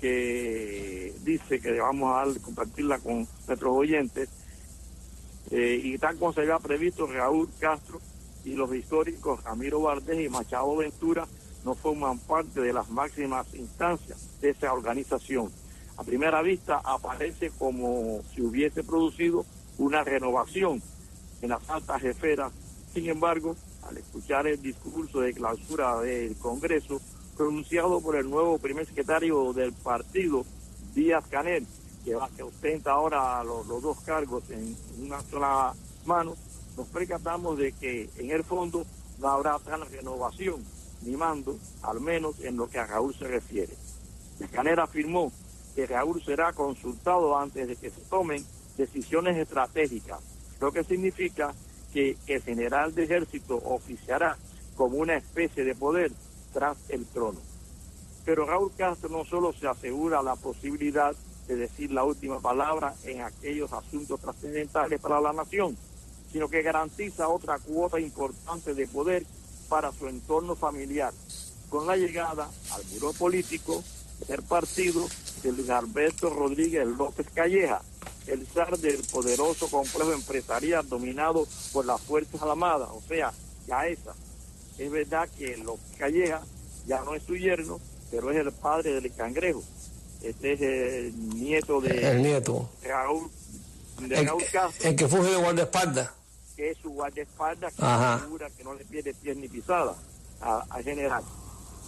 que 0.00 1.14
dice 1.22 1.60
que 1.60 1.78
vamos 1.78 2.14
a 2.16 2.40
compartirla 2.40 2.98
con 2.98 3.26
nuestros 3.46 3.76
oyentes, 3.76 4.28
eh, 5.50 5.80
y 5.82 5.98
tal 5.98 6.18
como 6.18 6.32
se 6.32 6.40
había 6.40 6.58
previsto, 6.58 7.06
Raúl 7.06 7.48
Castro 7.58 8.00
y 8.44 8.54
los 8.54 8.74
históricos 8.74 9.42
Ramiro 9.44 9.80
Valdés 9.80 10.20
y 10.20 10.28
Machado 10.28 10.76
Ventura 10.76 11.26
no 11.64 11.74
forman 11.74 12.18
parte 12.18 12.60
de 12.60 12.72
las 12.72 12.90
máximas 12.90 13.46
instancias 13.54 14.40
de 14.40 14.50
esa 14.50 14.72
organización. 14.72 15.50
A 15.96 16.04
primera 16.04 16.42
vista 16.42 16.80
aparece 16.84 17.50
como 17.50 18.20
si 18.34 18.42
hubiese 18.42 18.82
producido 18.82 19.46
una 19.78 20.04
renovación 20.04 20.82
en 21.40 21.48
las 21.48 21.68
altas 21.70 22.02
esferas. 22.04 22.52
Sin 22.92 23.08
embargo, 23.08 23.56
al 23.82 23.96
escuchar 23.96 24.46
el 24.46 24.60
discurso 24.60 25.20
de 25.20 25.32
clausura 25.32 26.00
del 26.00 26.36
Congreso, 26.36 27.00
pronunciado 27.36 28.00
por 28.00 28.16
el 28.16 28.28
nuevo 28.28 28.58
primer 28.58 28.86
secretario 28.86 29.52
del 29.52 29.72
partido, 29.72 30.44
Díaz 30.94 31.24
Canel, 31.28 31.66
que, 32.04 32.14
ostenta 32.14 32.92
ahora 32.92 33.42
los, 33.42 33.66
dos 33.66 34.00
cargos 34.00 34.48
en 34.50 34.76
una 35.00 35.20
sola 35.22 35.74
mano, 36.04 36.36
nos 36.76 36.88
percatamos 36.88 37.58
de 37.58 37.72
que 37.72 38.08
en 38.16 38.30
el 38.30 38.44
fondo 38.44 38.84
no 39.18 39.28
habrá 39.28 39.58
tal 39.58 39.86
renovación 39.90 40.64
ni 41.02 41.16
mando, 41.16 41.56
al 41.82 42.00
menos 42.00 42.40
en 42.40 42.56
lo 42.56 42.68
que 42.68 42.78
a 42.78 42.86
Raúl 42.86 43.14
se 43.14 43.28
refiere. 43.28 43.74
Canel 44.50 44.78
afirmó 44.78 45.32
que 45.74 45.86
Raúl 45.86 46.22
será 46.24 46.52
consultado 46.52 47.36
antes 47.36 47.68
de 47.68 47.76
que 47.76 47.90
se 47.90 48.00
tomen 48.02 48.44
decisiones 48.76 49.36
estratégicas, 49.36 50.20
lo 50.60 50.72
que 50.72 50.84
significa 50.84 51.54
que 51.92 52.16
el 52.26 52.42
general 52.42 52.94
de 52.94 53.04
ejército 53.04 53.56
oficiará 53.64 54.36
como 54.76 54.96
una 54.96 55.16
especie 55.16 55.64
de 55.64 55.74
poder 55.74 56.12
tras 56.52 56.76
el 56.88 57.06
trono. 57.06 57.40
Pero 58.24 58.46
Raúl 58.46 58.72
Castro 58.76 59.10
no 59.10 59.24
solo 59.24 59.52
se 59.52 59.68
asegura 59.68 60.22
la 60.22 60.34
posibilidad 60.36 61.14
de 61.46 61.56
decir 61.56 61.92
la 61.92 62.04
última 62.04 62.40
palabra 62.40 62.94
en 63.04 63.20
aquellos 63.20 63.72
asuntos 63.72 64.20
trascendentales 64.20 65.00
para 65.00 65.20
la 65.20 65.32
nación, 65.32 65.76
sino 66.34 66.48
que 66.48 66.62
garantiza 66.62 67.28
otra 67.28 67.60
cuota 67.60 68.00
importante 68.00 68.74
de 68.74 68.88
poder 68.88 69.24
para 69.68 69.92
su 69.92 70.08
entorno 70.08 70.56
familiar, 70.56 71.12
con 71.70 71.86
la 71.86 71.96
llegada 71.96 72.50
al 72.72 72.82
buró 72.92 73.12
político 73.12 73.84
del 74.26 74.42
partido 74.42 75.06
de 75.44 75.52
Luis 75.52 75.70
Alberto 75.70 76.30
Rodríguez 76.30 76.88
López 76.88 77.28
Calleja, 77.32 77.80
el 78.26 78.44
zar 78.48 78.76
del 78.78 79.00
poderoso 79.12 79.68
complejo 79.68 80.12
empresarial 80.12 80.88
dominado 80.88 81.46
por 81.72 81.86
las 81.86 82.00
Fuerzas 82.00 82.42
Armadas, 82.42 82.88
o 82.90 83.00
sea, 83.06 83.32
ya 83.68 83.86
esa 83.86 84.12
es 84.76 84.90
verdad 84.90 85.28
que 85.38 85.56
los 85.58 85.78
Calleja 85.96 86.42
ya 86.84 87.00
no 87.04 87.14
es 87.14 87.22
su 87.22 87.36
yerno, 87.36 87.78
pero 88.10 88.32
es 88.32 88.38
el 88.38 88.50
padre 88.50 89.00
del 89.00 89.14
cangrejo. 89.14 89.62
Este 90.20 90.54
es 90.54 90.60
el 90.60 91.38
nieto 91.40 91.80
de 91.80 92.10
el 92.10 92.22
nieto. 92.22 92.68
Raúl, 92.82 93.30
de 94.00 94.18
el, 94.18 94.26
Raúl 94.26 94.42
Castro. 94.50 94.88
El 94.88 94.96
que 94.96 95.06
fue 95.06 95.22
de 95.22 95.36
guardaespaldas. 95.36 96.23
Que 96.56 96.70
es 96.70 96.78
su 96.78 96.90
guardaespaldas, 96.90 97.74
que 97.74 98.52
que 98.56 98.64
no 98.64 98.74
le 98.74 98.84
pierde 98.84 99.14
pies 99.14 99.36
ni 99.36 99.48
pisada 99.48 99.94
a, 100.40 100.82
general. 100.82 101.22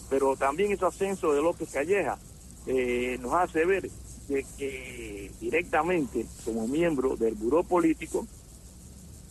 Pero 0.09 0.37
también 0.37 0.73
ese 0.73 0.85
ascenso 0.85 1.33
de 1.33 1.43
López 1.43 1.71
Calleja 1.71 2.19
eh, 2.67 3.19
nos 3.21 3.35
hace 3.35 3.65
ver 3.65 3.89
de 4.29 4.45
que 4.59 5.31
directamente 5.41 6.27
como 6.45 6.67
miembro 6.67 7.17
del 7.17 7.35
buró 7.35 7.63
político 7.63 8.27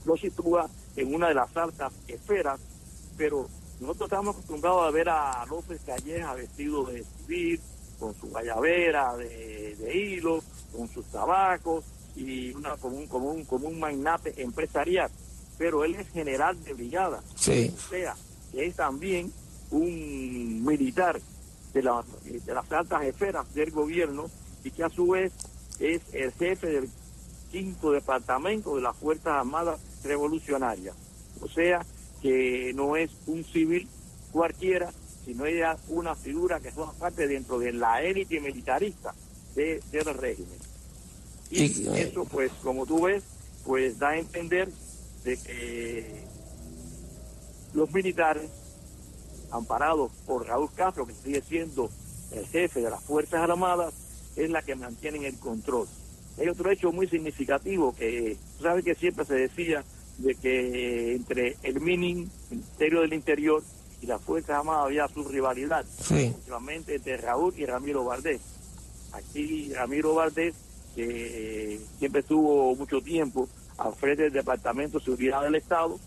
lo 0.06 0.16
sitúa 0.16 0.70
en 0.96 1.14
una 1.14 1.28
de 1.28 1.34
las 1.34 1.56
altas 1.58 1.92
esferas 2.08 2.62
pero 3.18 3.48
nosotros 3.80 4.08
estamos 4.08 4.36
acostumbrados 4.36 4.84
a 4.84 4.92
ver 4.92 5.10
a 5.10 5.46
López 5.50 5.82
Calleja 5.86 6.34
vestido 6.34 6.86
de 6.86 7.04
civil, 7.04 7.60
con 8.00 8.14
su 8.16 8.28
guayabera 8.28 9.16
de, 9.16 9.92
hilo, 9.94 10.44
con 10.76 10.88
sus 10.90 11.06
tabacos 11.06 11.86
y 12.16 12.52
una, 12.54 12.76
como, 12.78 12.98
un, 12.98 13.08
como, 13.08 13.32
un, 13.32 13.46
como 13.46 13.68
un 13.68 13.80
magnate 13.80 14.42
empresarial. 14.42 15.10
Pero 15.58 15.84
él 15.84 15.96
es 15.96 16.10
general 16.10 16.62
de 16.64 16.74
brigada. 16.74 17.24
Sí. 17.36 17.74
O 17.76 17.90
sea, 17.90 18.16
es 18.54 18.76
también 18.76 19.32
un 19.72 20.64
militar 20.66 21.20
de, 21.74 21.82
de 21.82 22.54
las 22.54 22.72
altas 22.72 23.04
esferas 23.04 23.54
del 23.54 23.72
gobierno 23.72 24.30
y 24.64 24.72
que 24.72 24.84
a 24.84 24.90
su 24.90 25.08
vez 25.08 25.34
es 25.80 26.02
el 26.14 26.32
jefe 26.34 26.68
del 26.68 26.90
quinto 27.52 27.92
departamento 27.92 28.76
de 28.76 28.82
las 28.82 28.96
Fuerzas 28.98 29.28
Armadas 29.28 29.80
Revolucionarias. 30.04 30.96
O 31.42 31.48
sea, 31.48 31.86
que 32.22 32.74
no 32.74 32.96
es 32.96 33.12
un 33.28 33.44
civil 33.44 33.88
cualquiera, 34.32 34.92
sino 35.26 35.46
ella 35.46 35.78
una 35.90 36.16
figura 36.16 36.60
que 36.60 36.72
forma 36.72 36.94
parte 36.94 37.28
dentro 37.28 37.60
de 37.60 37.74
la 37.74 38.02
élite 38.02 38.40
militarista 38.40 39.14
de, 39.56 39.82
del 39.92 40.14
régimen. 40.14 40.60
Y 41.50 41.88
eso, 41.98 42.26
pues, 42.26 42.52
como 42.64 42.86
tú 42.86 43.04
ves, 43.04 43.24
pues 43.64 44.00
da 44.00 44.10
a 44.10 44.18
entender 44.18 44.70
de 45.26 45.38
que 45.38 46.24
los 47.74 47.92
militares, 47.92 48.50
amparados 49.52 50.12
por 50.26 50.48
Raúl 50.48 50.70
Castro, 50.76 51.06
que 51.06 51.14
sigue 51.14 51.42
siendo 51.42 51.90
el 52.32 52.46
jefe 52.48 52.82
de 52.82 52.90
las 52.90 53.04
Fuerzas 53.04 53.42
Armadas, 53.42 53.94
es 54.36 54.50
la 54.50 54.62
que 54.62 54.76
mantienen 54.76 55.26
el 55.26 55.38
control. 55.40 55.88
Hay 56.38 56.48
otro 56.48 56.70
hecho 56.70 56.92
muy 56.92 57.08
significativo 57.08 57.96
que, 57.96 58.38
sabes 58.62 58.86
que 58.86 58.96
siempre 58.96 59.26
se 59.26 59.36
decía 59.36 59.84
de 60.20 60.36
que 60.36 61.16
entre 61.16 61.58
el 61.64 61.82
Ministerio 61.82 63.02
del 63.02 63.14
Interior 63.14 63.64
y 64.02 64.06
las 64.06 64.22
Fuerzas 64.22 64.58
Armadas 64.58 64.86
había 64.86 65.08
su 65.08 65.28
rivalidad, 65.28 65.86
sí. 66.02 66.34
entre 66.78 67.18
Raúl 67.18 67.54
y 67.58 67.66
Ramiro 67.66 68.06
Valdés. 68.06 68.42
Aquí 69.14 69.74
Ramiro 69.74 70.14
Valdés, 70.14 70.54
que 70.96 71.80
siempre 71.98 72.22
estuvo 72.22 72.76
mucho 72.76 73.02
tiempo 73.02 73.50
al 73.78 73.94
frente 73.94 74.24
del 74.24 74.34
Departamento 74.34 75.00
de 75.00 75.06
Seguridad 75.06 75.44
del 75.44 75.56
Estado, 75.56 76.00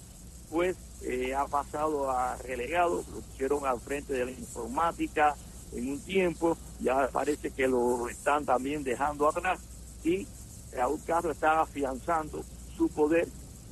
pues 0.50 0.76
eh, 1.02 1.34
ha 1.34 1.46
pasado 1.46 2.10
a 2.10 2.36
relegado, 2.36 3.04
lo 3.12 3.20
pusieron 3.20 3.66
al 3.66 3.80
frente 3.80 4.12
de 4.12 4.24
la 4.24 4.30
informática 4.30 5.34
en 5.72 5.88
un 5.90 6.00
tiempo, 6.00 6.56
ya 6.80 7.08
parece 7.08 7.50
que 7.50 7.68
lo 7.68 8.08
están 8.08 8.44
también 8.44 8.82
dejando 8.82 9.28
atrás 9.28 9.60
y 10.02 10.26
Raúl 10.72 11.00
Castro 11.04 11.30
está 11.30 11.60
afianzando 11.60 12.42
su 12.76 12.88
poder, 12.88 13.28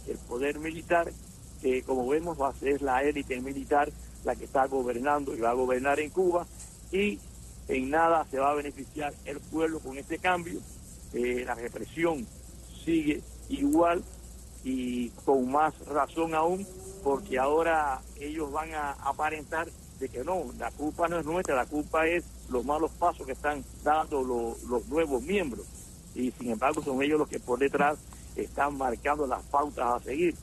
el 0.06 0.18
poder 0.18 0.58
militar, 0.58 1.10
que 1.62 1.82
como 1.82 2.06
vemos 2.08 2.40
va 2.40 2.50
a 2.50 2.54
ser 2.54 2.82
la 2.82 3.02
élite 3.02 3.40
militar 3.40 3.90
la 4.24 4.34
que 4.34 4.44
está 4.44 4.66
gobernando 4.66 5.34
y 5.34 5.40
va 5.40 5.50
a 5.50 5.54
gobernar 5.54 6.00
en 6.00 6.10
Cuba 6.10 6.46
y 6.92 7.18
en 7.68 7.90
nada 7.90 8.26
se 8.30 8.38
va 8.38 8.50
a 8.50 8.54
beneficiar 8.54 9.14
el 9.24 9.40
pueblo 9.40 9.80
con 9.80 9.96
este 9.96 10.18
cambio. 10.18 10.60
Eh, 11.14 11.44
la 11.46 11.54
represión 11.54 12.26
sigue 12.84 13.22
igual 13.48 14.02
y 14.64 15.10
con 15.24 15.50
más 15.50 15.74
razón 15.86 16.34
aún 16.34 16.66
porque 17.02 17.38
ahora 17.38 18.00
ellos 18.20 18.50
van 18.50 18.74
a 18.74 18.92
aparentar 18.92 19.68
de 20.00 20.08
que 20.08 20.24
no, 20.24 20.44
la 20.58 20.70
culpa 20.72 21.08
no 21.08 21.18
es 21.18 21.24
nuestra, 21.24 21.54
la 21.54 21.66
culpa 21.66 22.06
es 22.06 22.24
los 22.48 22.64
malos 22.64 22.90
pasos 22.92 23.26
que 23.26 23.32
están 23.32 23.64
dando 23.82 24.22
los 24.22 24.88
nuevos 24.88 25.22
miembros 25.22 25.66
y 26.14 26.32
sin 26.32 26.50
embargo 26.50 26.82
son 26.82 27.02
ellos 27.02 27.18
los 27.18 27.28
que 27.28 27.38
por 27.38 27.58
detrás 27.58 27.98
están 28.34 28.76
marcando 28.76 29.26
las 29.26 29.42
pautas 29.44 29.86
a 29.86 30.04
seguir. 30.04 30.34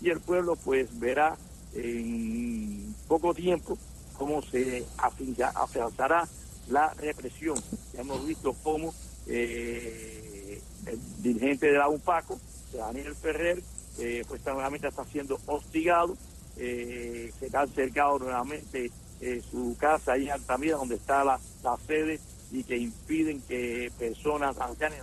Y 0.00 0.10
el 0.10 0.20
pueblo 0.20 0.56
pues 0.56 0.98
verá 0.98 1.36
en 1.74 2.94
poco 3.06 3.34
tiempo 3.34 3.76
cómo 4.16 4.42
se 4.42 4.84
afianzará 4.96 6.26
la 6.68 6.92
represión. 6.94 7.56
Ya 7.92 8.00
hemos 8.00 8.26
visto 8.26 8.54
cómo 8.62 8.94
eh, 9.26 10.27
el 10.88 11.22
dirigente 11.22 11.66
de 11.66 11.78
la 11.78 11.88
UPACO, 11.88 12.38
Daniel 12.72 13.14
Ferrer, 13.14 13.62
eh, 13.98 14.24
pues 14.28 14.44
nuevamente 14.46 14.88
está 14.88 15.04
siendo 15.04 15.38
hostigado, 15.46 16.16
eh, 16.56 17.32
se 17.38 17.56
ha 17.56 17.60
acercado 17.62 18.18
nuevamente 18.18 18.90
su 19.50 19.76
casa 19.76 20.12
ahí 20.12 20.26
en 20.26 20.32
Altamira, 20.32 20.76
donde 20.76 20.94
está 20.94 21.24
la, 21.24 21.40
la 21.64 21.76
sede, 21.88 22.20
y 22.52 22.62
que 22.62 22.76
impiden 22.76 23.40
que 23.42 23.90
personas 23.98 24.56
ancianas 24.58 25.02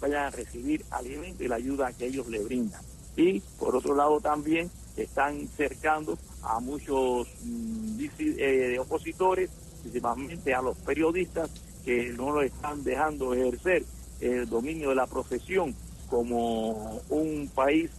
vayan 0.00 0.24
a 0.24 0.30
recibir 0.30 0.84
alimento 0.90 1.42
y 1.42 1.48
la 1.48 1.56
ayuda 1.56 1.92
que 1.92 2.06
ellos 2.06 2.26
le 2.28 2.42
brindan. 2.42 2.80
Y 3.16 3.40
por 3.58 3.74
otro 3.76 3.94
lado 3.94 4.20
también 4.20 4.70
están 4.96 5.48
cercando 5.48 6.18
a 6.42 6.60
muchos 6.60 7.28
mm, 7.42 8.00
eh, 8.18 8.78
opositores, 8.78 9.50
principalmente 9.80 10.54
a 10.54 10.62
los 10.62 10.76
periodistas 10.78 11.50
que 11.84 12.12
no 12.12 12.30
lo 12.30 12.42
están 12.42 12.82
dejando 12.84 13.34
ejercer 13.34 13.84
el 14.22 14.48
dominio 14.48 14.90
de 14.90 14.94
la 14.94 15.06
profesión 15.06 15.74
como 16.08 17.00
un 17.10 17.50
país 17.54 17.90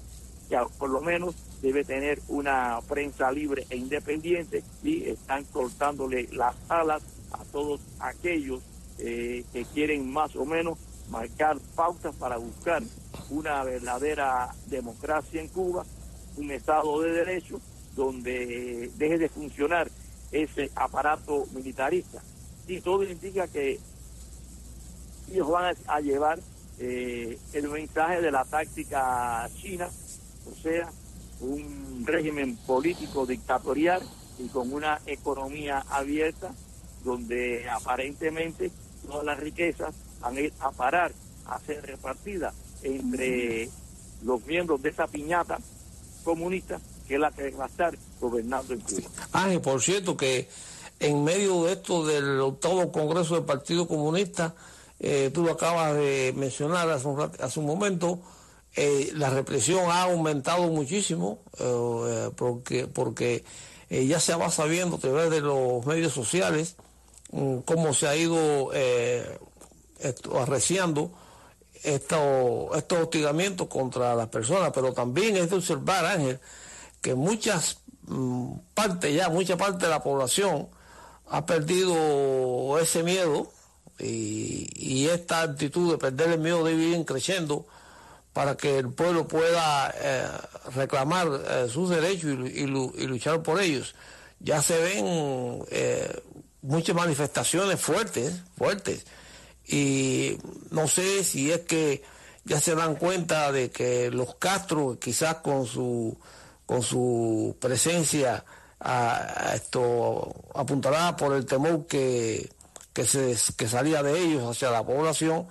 que 0.50 0.58
por 0.78 0.90
lo 0.90 1.02
menos 1.02 1.36
debe 1.62 1.84
tener 1.84 2.20
una 2.28 2.80
prensa 2.88 3.32
libre 3.32 3.66
e 3.70 3.78
independiente 3.78 4.64
y 4.84 5.06
están 5.06 5.44
cortándole 5.46 6.28
las 6.32 6.56
alas 6.70 7.04
a 7.32 7.44
todos 7.46 7.82
aquellos 8.00 8.62
eh, 9.00 9.44
que 9.52 9.66
quieren 9.66 10.12
más 10.12 10.36
o 10.36 10.46
menos 10.46 10.78
marcar 11.10 11.58
pautas 11.76 12.16
para 12.16 12.38
buscar 12.38 12.84
una 13.30 13.64
verdadera 13.64 14.54
democracia 14.68 15.42
en 15.42 15.48
Cuba, 15.48 15.86
un 16.38 16.52
Estado 16.52 17.02
de 17.02 17.12
Derecho 17.12 17.60
donde 17.96 18.92
deje 18.98 19.18
de 19.18 19.30
funcionar 19.30 19.90
ese 20.32 20.72
aparato 20.76 21.46
militarista. 21.54 22.22
Y 22.68 22.82
todo 22.82 23.04
indica 23.04 23.48
que 23.48 23.80
ellos 25.32 25.50
van 25.50 25.76
a 25.88 26.00
llevar 26.00 26.40
eh, 26.80 27.38
el 27.54 27.70
mensaje 27.70 28.22
de 28.22 28.32
la 28.32 28.46
táctica 28.46 29.50
china, 29.56 29.90
o 30.52 30.62
sea, 30.62 30.90
un 31.42 32.04
régimen 32.06 32.58
político 32.58 33.26
dictatorial 33.26 34.02
y 34.40 34.48
con 34.48 34.72
una 34.72 35.00
economía 35.06 35.84
abierta 35.90 36.54
donde 37.04 37.70
aparentemente 37.70 38.72
todas 39.06 39.26
las 39.26 39.40
riquezas 39.40 39.94
van 40.22 40.38
a 40.38 40.68
a 40.68 40.72
parar, 40.72 41.12
a 41.46 41.60
ser 41.60 41.86
repartida 41.86 42.54
entre 42.82 43.70
los 44.24 44.46
miembros 44.46 44.82
de 44.82 44.90
esa 44.90 45.08
piñata 45.08 45.60
comunista 46.24 46.80
que 47.08 47.16
es 47.16 47.20
la 47.20 47.32
que 47.32 47.52
va 47.52 47.66
a 47.66 47.68
estar 47.68 47.98
gobernando 48.20 48.74
en 48.74 48.80
Cuba. 48.80 49.10
Ángel, 49.34 49.62
por 49.62 49.82
cierto 49.82 50.16
que 50.16 50.48
en 51.00 51.24
medio 51.24 51.66
de 51.66 51.74
esto 51.74 52.06
del 52.06 52.40
octavo 52.40 52.92
Congreso 52.92 53.36
del 53.36 53.44
Partido 53.44 53.88
Comunista, 53.88 54.56
eh, 55.06 55.32
tú 55.34 55.44
lo 55.44 55.52
acabas 55.52 55.96
de 55.96 56.34
mencionar 56.34 56.90
hace 56.90 57.10
un, 57.10 57.30
hace 57.42 57.60
un 57.60 57.66
momento, 57.66 58.22
eh, 58.74 59.12
la 59.16 59.30
represión 59.30 59.92
ha 59.92 60.04
aumentado 60.04 60.64
muchísimo 60.70 61.40
eh, 61.60 62.30
porque, 62.38 62.88
porque 62.88 63.44
ya 63.90 64.22
se 64.22 64.34
va 64.34 64.50
sabiendo 64.50 64.96
a 64.96 65.00
través 65.00 65.30
de 65.30 65.42
los 65.42 65.86
medios 65.86 66.14
sociales 66.14 66.78
mm, 67.34 67.58
cómo 67.66 67.94
se 67.94 68.08
ha 68.08 68.16
ido 68.16 68.72
arreciando 70.40 71.12
estos, 71.84 72.78
estos 72.78 73.00
hostigamientos 73.00 73.68
contra 73.68 74.16
las 74.16 74.30
personas, 74.30 74.72
pero 74.74 74.94
también 74.94 75.36
es 75.36 75.50
de 75.50 75.58
observar, 75.58 76.06
Ángel, 76.06 76.40
que 77.02 77.14
muchas 77.14 77.80
mm, 78.08 78.54
partes 78.74 79.14
ya, 79.14 79.28
mucha 79.28 79.58
parte 79.58 79.84
de 79.84 79.92
la 79.92 80.02
población 80.02 80.70
ha 81.28 81.46
perdido 81.46 82.80
ese 82.80 83.04
miedo 83.04 83.52
y, 84.00 85.08
esta 85.08 85.42
actitud 85.42 85.92
de 85.92 85.98
perder 85.98 86.32
el 86.32 86.40
miedo 86.40 86.64
de 86.64 86.74
vivir 86.74 87.06
creciendo 87.06 87.66
para 88.32 88.56
que 88.58 88.80
el 88.80 88.90
pueblo 88.90 89.28
pueda 89.28 89.94
eh, 89.96 90.28
reclamar 90.76 91.28
eh, 91.28 91.68
sus 91.72 91.90
derechos 91.90 92.32
y, 92.32 92.66
luchar 92.66 93.44
por 93.44 93.62
ellos. 93.62 93.96
Ya 94.40 94.62
se 94.62 94.78
ven 94.80 95.66
eh, 95.70 96.22
muchas 96.62 96.96
manifestaciones 96.96 97.80
fuertes, 97.80 98.42
fuertes 98.58 99.06
y 99.68 100.38
no 100.72 100.88
sé 100.88 101.24
si 101.24 101.52
es 101.52 101.62
que 101.62 102.04
ya 102.44 102.60
se 102.60 102.76
dan 102.76 102.96
cuenta 102.96 103.52
de 103.52 103.72
que 103.72 104.10
los 104.10 104.36
Castro 104.36 104.98
quizás 105.00 105.36
con 105.36 105.66
su 105.66 106.18
con 106.66 106.82
su 106.82 107.56
presencia 107.60 108.44
a, 108.80 109.54
esto 109.56 110.34
apuntará 110.54 111.16
por 111.16 111.34
el 111.36 111.46
temor 111.46 111.86
que, 111.88 112.50
que, 112.94 113.06
se, 113.06 113.36
que 113.56 113.68
salía 113.68 114.04
de 114.04 114.20
ellos 114.20 114.50
hacia 114.50 114.72
la 114.72 114.86
población, 114.86 115.48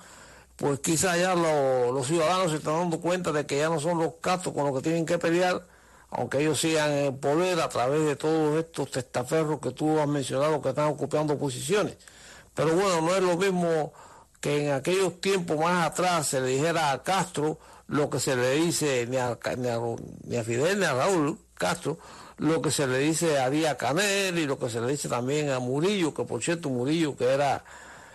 pues 0.57 0.81
quizás 0.81 1.19
ya 1.19 1.35
los 1.35 2.07
ciudadanos 2.07 2.51
se 2.51 2.59
están 2.59 2.75
dando 2.75 3.01
cuenta 3.01 3.33
de 3.33 3.47
que 3.47 3.59
ya 3.59 3.69
no 3.69 3.81
son 3.81 3.99
los 3.99 4.15
Castro 4.21 4.53
con 4.53 4.67
los 4.67 4.77
que 4.77 4.83
tienen 4.83 5.07
que 5.07 5.19
pelear, 5.19 5.63
aunque 6.11 6.41
ellos 6.41 6.61
sigan 6.61 6.93
en 6.93 7.19
poder 7.19 7.61
a 7.61 7.69
través 7.69 8.05
de 8.05 8.17
todos 8.17 8.59
estos 8.59 8.91
testaferros 8.91 9.61
que 9.61 9.73
tú 9.73 9.99
has 9.99 10.07
mencionado 10.07 10.61
que 10.63 10.69
están 10.69 10.89
ocupando 10.89 11.37
posiciones. 11.39 11.97
Pero 12.55 12.75
bueno, 12.75 13.01
no 13.01 13.15
es 13.15 13.23
lo 13.23 13.37
mismo 13.37 13.93
que 14.41 14.67
en 14.67 14.73
aquellos 14.73 15.21
tiempos 15.21 15.59
más 15.59 15.87
atrás 15.87 16.27
se 16.27 16.41
le 16.41 16.49
dijera 16.49 16.93
a 16.93 17.03
Castro 17.03 17.59
lo 17.89 18.11
que 18.11 18.19
se 18.21 18.37
le 18.37 18.53
dice 18.53 19.07
ni 19.09 19.17
a, 19.17 19.39
ni 19.57 20.37
a, 20.37 20.45
Fidel 20.45 20.81
ni 20.81 20.85
a 20.85 20.95
Raúl 20.95 21.39
Castro, 21.55 21.99
lo 22.43 22.61
que 22.61 22.71
se 22.71 22.87
le 22.87 22.99
dice 22.99 23.39
a 23.39 23.49
Díaz 23.51 23.77
Canel 23.77 24.37
y 24.37 24.47
lo 24.47 24.59
que 24.59 24.69
se 24.69 24.81
le 24.81 24.89
dice 24.89 25.09
también 25.09 25.51
a 25.51 25.61
Murillo, 25.61 26.13
que 26.13 26.25
por 26.25 26.43
cierto 26.43 26.69
Murillo 26.69 27.17
que 27.17 27.33
era 27.33 27.65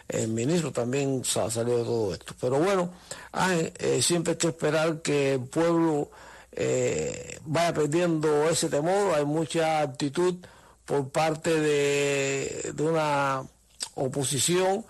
el 0.10 0.28
ministro 0.28 0.72
también 0.72 1.24
salió 1.24 1.78
de 1.78 1.84
todo 1.84 2.13
esto. 2.13 2.34
Pero 2.40 2.60
bueno, 2.60 2.92
eh, 3.80 4.02
siempre 4.02 4.32
hay 4.32 4.38
que 4.38 4.48
esperar 4.48 5.02
que 5.02 5.34
el 5.34 5.42
pueblo 5.42 6.10
eh, 6.52 7.40
vaya 7.46 7.74
perdiendo 7.74 8.50
ese 8.50 8.70
temor, 8.70 9.16
hay 9.16 9.26
mucha 9.26 9.82
actitud 9.82 10.36
por 10.86 11.10
parte 11.10 11.60
de, 11.60 12.72
de 12.74 12.84
una 12.84 13.44
oposición 13.96 14.86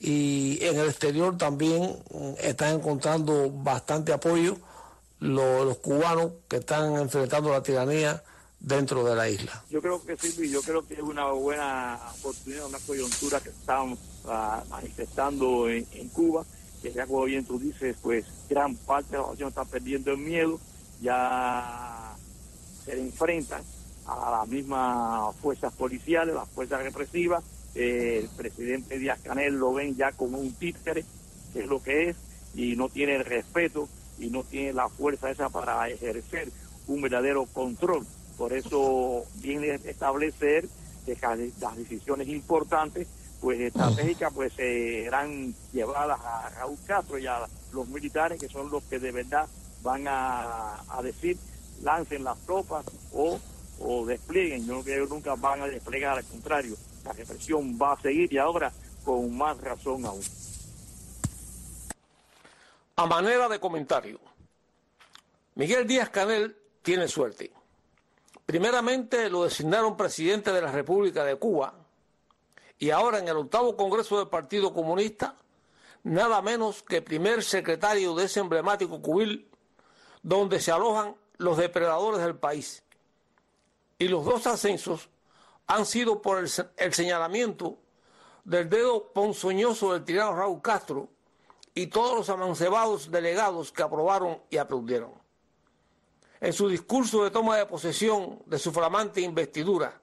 y 0.00 0.58
en 0.62 0.78
el 0.78 0.88
exterior 0.88 1.36
también 1.38 1.96
están 2.38 2.76
encontrando 2.76 3.50
bastante 3.50 4.12
apoyo 4.12 4.56
los, 5.20 5.76
cubanos 5.78 6.32
que 6.48 6.56
están 6.56 6.96
enfrentando 6.96 7.50
la 7.50 7.62
tiranía 7.62 8.22
dentro 8.60 9.02
de 9.04 9.16
la 9.16 9.28
isla. 9.28 9.64
Yo 9.70 9.80
creo 9.80 10.04
que 10.04 10.16
sí, 10.16 10.48
yo 10.50 10.62
creo 10.62 10.86
que 10.86 10.94
es 10.94 11.00
una 11.00 11.26
buena 11.28 11.98
oportunidad, 12.18 12.66
una 12.66 12.78
coyuntura 12.78 13.40
que 13.40 13.48
estamos 13.48 13.98
ah, 14.26 14.62
manifestando 14.68 15.68
en, 15.68 15.84
Cuba, 16.12 16.44
que 16.82 16.92
ya 16.92 17.06
como 17.06 17.24
bien 17.24 17.44
tú 17.44 17.58
dices, 17.58 17.96
pues 18.02 18.26
gran 18.48 18.76
parte 18.76 19.12
de 19.12 19.18
la 19.18 19.24
población 19.24 19.48
está 19.48 19.64
perdiendo 19.64 20.12
el 20.12 20.18
miedo, 20.18 20.60
ya 21.00 22.14
se 22.84 23.00
enfrentan 23.00 23.62
a 24.06 24.30
las 24.30 24.48
mismas 24.48 25.34
fuerzas 25.36 25.72
policiales, 25.72 26.34
las 26.34 26.48
fuerzas 26.48 26.82
represivas, 26.82 27.42
el 27.74 28.28
presidente 28.36 28.98
Díaz 28.98 29.20
Canel 29.22 29.54
lo 29.54 29.72
ven 29.72 29.96
ya 29.96 30.12
como 30.12 30.38
un 30.38 30.52
títere, 30.52 31.04
que 31.52 31.60
es 31.60 31.66
lo 31.66 31.82
que 31.82 32.10
es, 32.10 32.16
y 32.54 32.76
no 32.76 32.88
tiene 32.88 33.16
el 33.16 33.24
respeto 33.24 33.88
y 34.18 34.28
no 34.28 34.42
tiene 34.42 34.72
la 34.72 34.88
fuerza 34.88 35.30
esa 35.30 35.48
para 35.48 35.88
ejercer 35.88 36.50
un 36.88 37.00
verdadero 37.00 37.46
control. 37.46 38.04
Por 38.40 38.54
eso 38.54 39.26
viene 39.34 39.72
a 39.72 39.74
establecer 39.74 40.66
que 41.04 41.14
las 41.60 41.76
decisiones 41.76 42.26
importantes, 42.26 43.06
pues 43.38 43.60
estratégicas, 43.60 44.32
pues 44.32 44.54
serán 44.54 45.54
llevadas 45.74 46.18
a 46.24 46.48
Raúl 46.48 46.78
Castro 46.86 47.18
y 47.18 47.26
a 47.26 47.46
los 47.74 47.88
militares, 47.88 48.40
que 48.40 48.48
son 48.48 48.70
los 48.70 48.82
que 48.84 48.98
de 48.98 49.12
verdad 49.12 49.46
van 49.82 50.04
a, 50.08 50.82
decir, 51.02 51.36
lancen 51.82 52.24
las 52.24 52.38
tropas 52.46 52.86
o, 53.12 53.38
o 53.78 54.06
desplieguen. 54.06 54.66
Yo 54.66 54.82
creo 54.82 55.06
que 55.06 55.14
nunca 55.14 55.34
van 55.34 55.60
a 55.60 55.66
desplegar, 55.66 56.16
al 56.16 56.24
contrario, 56.24 56.76
la 57.04 57.12
represión 57.12 57.78
va 57.78 57.92
a 57.92 58.00
seguir 58.00 58.32
y 58.32 58.38
ahora 58.38 58.72
con 59.04 59.36
más 59.36 59.60
razón 59.60 60.06
aún. 60.06 60.22
A 62.96 63.04
manera 63.04 63.50
de 63.50 63.60
comentario, 63.60 64.18
Miguel 65.56 65.86
Díaz 65.86 66.08
Canel 66.08 66.56
tiene 66.80 67.06
suerte. 67.06 67.59
Primeramente 68.50 69.30
lo 69.30 69.44
designaron 69.44 69.96
presidente 69.96 70.52
de 70.52 70.60
la 70.60 70.72
República 70.72 71.22
de 71.22 71.36
Cuba 71.36 71.72
y 72.80 72.90
ahora 72.90 73.20
en 73.20 73.28
el 73.28 73.36
octavo 73.36 73.76
Congreso 73.76 74.18
del 74.18 74.26
Partido 74.26 74.74
Comunista, 74.74 75.36
nada 76.02 76.42
menos 76.42 76.82
que 76.82 77.00
primer 77.00 77.44
secretario 77.44 78.12
de 78.16 78.24
ese 78.24 78.40
emblemático 78.40 79.00
cubil 79.00 79.48
donde 80.24 80.58
se 80.58 80.72
alojan 80.72 81.14
los 81.36 81.58
depredadores 81.58 82.22
del 82.22 82.34
país. 82.34 82.82
Y 84.00 84.08
los 84.08 84.24
dos 84.24 84.48
ascensos 84.48 85.10
han 85.68 85.86
sido 85.86 86.20
por 86.20 86.38
el, 86.38 86.48
señalamiento 86.92 87.78
del 88.42 88.68
dedo 88.68 89.12
ponzoñoso 89.12 89.92
del 89.92 90.02
tirano 90.02 90.34
Raúl 90.34 90.60
Castro 90.60 91.08
y 91.72 91.86
todos 91.86 92.16
los 92.16 92.28
amancebados 92.30 93.12
delegados 93.12 93.70
que 93.70 93.84
aprobaron 93.84 94.42
y 94.50 94.56
aplaudieron. 94.56 95.19
En 96.40 96.52
su 96.52 96.68
discurso 96.68 97.22
de 97.22 97.30
toma 97.30 97.56
de 97.56 97.66
posesión 97.66 98.42
de 98.46 98.58
su 98.58 98.72
flamante 98.72 99.20
investidura 99.20 100.00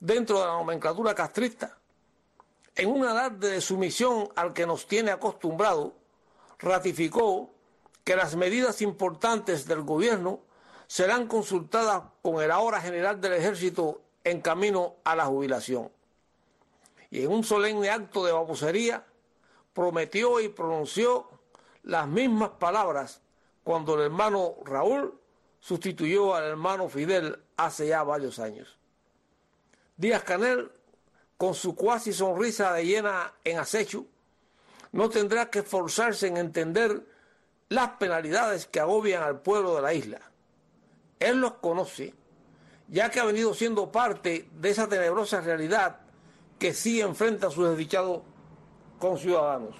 dentro 0.00 0.40
de 0.40 0.46
la 0.46 0.52
nomenclatura 0.52 1.14
castrista, 1.14 1.76
en 2.74 2.90
un 2.90 3.04
alarde 3.04 3.50
de 3.50 3.60
sumisión 3.60 4.28
al 4.36 4.54
que 4.54 4.66
nos 4.66 4.86
tiene 4.86 5.10
acostumbrado, 5.10 5.94
ratificó 6.58 7.50
que 8.04 8.16
las 8.16 8.36
medidas 8.36 8.80
importantes 8.80 9.66
del 9.66 9.82
gobierno 9.82 10.40
serán 10.86 11.26
consultadas 11.26 12.04
con 12.22 12.42
el 12.42 12.50
ahora 12.50 12.80
general 12.80 13.20
del 13.20 13.34
ejército 13.34 14.00
en 14.24 14.40
camino 14.40 14.96
a 15.04 15.14
la 15.14 15.26
jubilación. 15.26 15.90
Y 17.10 17.24
en 17.24 17.30
un 17.30 17.44
solemne 17.44 17.90
acto 17.90 18.24
de 18.24 18.32
babosería 18.32 19.04
prometió 19.74 20.40
y 20.40 20.48
pronunció 20.48 21.28
las 21.82 22.08
mismas 22.08 22.50
palabras 22.58 23.20
cuando 23.64 23.94
el 23.96 24.02
hermano 24.02 24.54
Raúl 24.64 25.18
sustituyó 25.60 26.34
al 26.34 26.44
hermano 26.44 26.88
Fidel 26.88 27.38
hace 27.56 27.88
ya 27.88 28.02
varios 28.02 28.38
años. 28.38 28.78
Díaz 29.96 30.22
Canel, 30.22 30.70
con 31.36 31.54
su 31.54 31.74
cuasi 31.74 32.12
sonrisa 32.12 32.72
de 32.72 32.86
llena 32.86 33.34
en 33.44 33.58
acecho, 33.58 34.06
no 34.92 35.08
tendrá 35.08 35.50
que 35.50 35.60
esforzarse 35.60 36.26
en 36.26 36.36
entender 36.36 37.04
las 37.68 37.90
penalidades 37.90 38.66
que 38.66 38.80
agobian 38.80 39.22
al 39.22 39.40
pueblo 39.40 39.74
de 39.76 39.82
la 39.82 39.94
isla. 39.94 40.20
Él 41.18 41.40
los 41.40 41.54
conoce 41.54 42.14
ya 42.88 43.10
que 43.10 43.20
ha 43.20 43.24
venido 43.24 43.54
siendo 43.54 43.92
parte 43.92 44.48
de 44.52 44.70
esa 44.70 44.88
tenebrosa 44.88 45.40
realidad 45.40 46.00
que 46.58 46.74
sí 46.74 47.00
enfrenta 47.00 47.48
a 47.48 47.50
sus 47.50 47.68
desdichados 47.68 48.22
conciudadanos. 48.98 49.76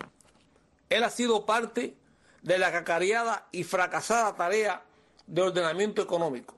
Él 0.91 1.03
ha 1.03 1.11
sido 1.11 1.45
parte 1.45 1.97
de 2.43 2.59
la 2.59 2.71
cacareada 2.71 3.49
y 3.51 3.65
fracasada 3.65 4.37
tarea 4.37 4.85
de 5.29 5.43
ordenamiento 5.43 6.03
económico, 6.03 6.55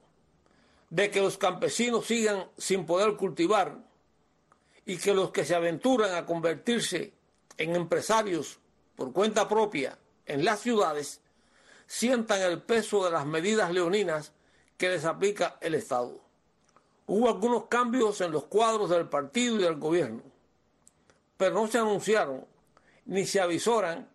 de 0.88 1.10
que 1.10 1.20
los 1.20 1.36
campesinos 1.36 2.06
sigan 2.06 2.46
sin 2.56 2.86
poder 2.86 3.16
cultivar 3.16 3.78
y 4.86 4.96
que 4.96 5.12
los 5.12 5.32
que 5.32 5.44
se 5.44 5.54
aventuran 5.54 6.14
a 6.14 6.24
convertirse 6.24 7.12
en 7.58 7.76
empresarios 7.76 8.58
por 8.96 9.12
cuenta 9.12 9.48
propia 9.48 9.98
en 10.24 10.44
las 10.44 10.60
ciudades 10.60 11.20
sientan 11.86 12.40
el 12.42 12.62
peso 12.62 13.04
de 13.04 13.10
las 13.10 13.26
medidas 13.26 13.72
leoninas 13.72 14.32
que 14.76 14.88
les 14.88 15.04
aplica 15.04 15.58
el 15.60 15.74
Estado. 15.74 16.20
Hubo 17.06 17.28
algunos 17.28 17.66
cambios 17.66 18.20
en 18.20 18.30
los 18.30 18.44
cuadros 18.44 18.88
del 18.88 19.08
partido 19.08 19.56
y 19.56 19.62
del 19.62 19.76
gobierno, 19.76 20.22
pero 21.36 21.54
no 21.54 21.66
se 21.66 21.78
anunciaron 21.78 22.46
ni 23.06 23.26
se 23.26 23.40
avisoran 23.40 24.08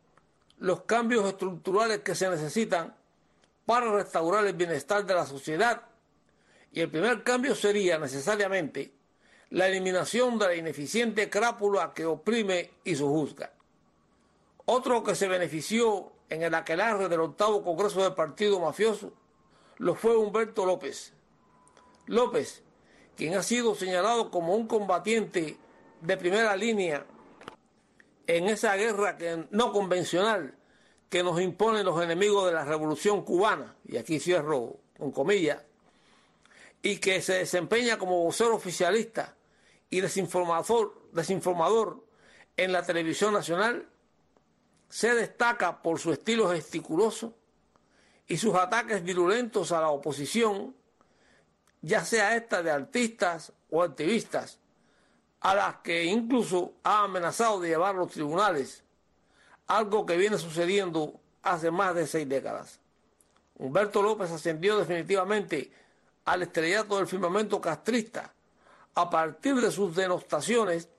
los 0.60 0.84
cambios 0.84 1.26
estructurales 1.28 2.00
que 2.00 2.16
se 2.16 2.30
necesitan 2.30 2.96
para 3.66 3.92
restaurar 3.92 4.46
el 4.46 4.54
bienestar 4.54 5.06
de 5.06 5.14
la 5.14 5.26
sociedad. 5.26 5.84
Y 6.72 6.82
el 6.82 6.90
primer 6.90 7.24
cambio 7.24 7.56
sería 7.56 7.98
necesariamente 7.98 8.94
la 9.50 9.68
eliminación 9.68 10.38
de 10.38 10.48
la 10.48 10.56
ineficiente 10.56 11.30
crápula 11.30 11.94
que 11.94 12.06
oprime 12.06 12.72
y 12.84 12.96
sojuzga. 12.96 13.54
Otro 14.66 15.04
que 15.04 15.16
se 15.16 15.28
benefició 15.28 16.12
en 16.30 16.44
el 16.44 16.56
aquelarre 16.56 17.08
del 17.08 17.22
octavo 17.22 17.64
Congreso 17.64 18.04
del 18.04 18.14
Partido 18.14 18.60
Mafioso 18.60 19.14
lo 19.78 19.96
fue 19.96 20.16
Humberto 20.16 20.66
López. 20.66 21.14
López, 22.08 22.64
quien 23.16 23.36
ha 23.36 23.44
sido 23.44 23.76
señalado 23.76 24.32
como 24.32 24.56
un 24.56 24.68
combatiente 24.68 25.58
de 26.02 26.18
primera 26.18 26.56
línea 26.56 27.06
en 28.28 28.46
esa 28.48 28.76
guerra 28.76 29.18
que, 29.18 29.46
no 29.52 29.72
convencional 29.72 30.56
que 31.10 31.24
nos 31.24 31.40
imponen 31.40 31.86
los 31.86 32.02
enemigos 32.02 32.48
de 32.48 32.54
la 32.54 32.66
revolución 32.66 33.24
cubana, 33.24 33.76
y 33.88 33.98
aquí 33.98 34.20
cierro 34.20 34.78
con 34.98 35.12
comillas, 35.12 35.62
y 36.82 36.98
que 36.98 37.22
se 37.22 37.34
desempeña 37.34 37.98
como 37.98 38.24
vocero 38.24 38.56
oficialista 38.56 39.36
y 39.90 40.02
desinformador, 40.02 41.10
desinformador 41.12 42.06
en 42.58 42.72
la 42.72 42.84
televisión 42.84 43.34
nacional, 43.34 43.88
se 44.90 45.14
destaca 45.14 45.82
por 45.82 46.00
su 46.00 46.14
estilo 46.14 46.50
gesticuloso 46.50 47.34
y 48.28 48.38
sus 48.38 48.56
ataques 48.56 49.04
virulentos 49.04 49.72
a 49.72 49.82
la 49.82 49.90
oposición 49.90 50.76
ya 51.86 52.04
sea 52.04 52.36
esta 52.36 52.64
de 52.64 52.72
artistas 52.72 53.54
o 53.70 53.84
activistas, 53.84 54.58
a 55.42 55.54
las 55.54 55.76
que 55.78 56.04
incluso 56.06 56.74
ha 56.84 57.04
amenazado 57.04 57.60
de 57.60 57.70
llevar 57.70 57.94
los 57.94 58.12
tribunales, 58.12 58.84
algo 59.68 60.06
que 60.06 60.18
viene 60.18 60.38
sucediendo 60.38 61.20
hace 61.42 61.72
más 61.72 61.96
de 61.96 62.08
seis 62.08 62.28
décadas. 62.28 62.80
Humberto 63.58 64.02
López 64.02 64.32
ascendió 64.32 64.78
definitivamente 64.78 65.72
al 66.26 66.42
estrellato 66.44 66.98
del 66.98 67.08
firmamento 67.08 67.62
castrista 67.62 68.34
a 68.96 69.10
partir 69.10 69.56
de 69.56 69.72
sus 69.72 69.96
denostaciones 69.96 70.90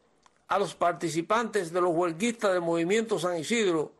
a 0.49 0.59
los 0.59 0.75
participantes 0.75 1.73
de 1.73 1.81
los 1.81 1.95
huelguistas 1.95 2.53
del 2.53 2.63
movimiento 2.63 3.19
San 3.19 3.37
Isidro 3.37 3.93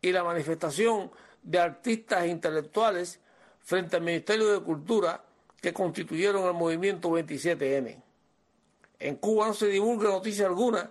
y 0.00 0.10
la 0.10 0.24
manifestación 0.24 1.10
de 1.42 1.58
artistas 1.58 2.24
e 2.24 2.28
intelectuales 2.28 3.20
frente 3.60 3.96
al 3.96 4.02
Ministerio 4.02 4.52
de 4.52 4.60
Cultura 4.60 5.22
que 5.60 5.72
constituyeron 5.72 6.44
el 6.44 6.54
movimiento 6.54 7.10
27M. 7.10 8.02
En 8.98 9.16
Cuba 9.16 9.48
no 9.48 9.54
se 9.54 9.66
divulga 9.66 10.08
noticia 10.08 10.46
alguna 10.46 10.90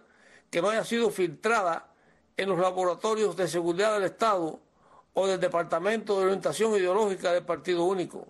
que 0.49 0.61
no 0.61 0.69
haya 0.69 0.85
sido 0.85 1.09
filtrada 1.09 1.90
en 2.37 2.49
los 2.49 2.59
laboratorios 2.59 3.35
de 3.35 3.47
seguridad 3.47 3.93
del 3.93 4.03
Estado 4.03 4.59
o 5.13 5.27
del 5.27 5.39
Departamento 5.39 6.17
de 6.17 6.25
Orientación 6.25 6.75
Ideológica 6.75 7.33
del 7.33 7.43
Partido 7.43 7.83
Único. 7.85 8.27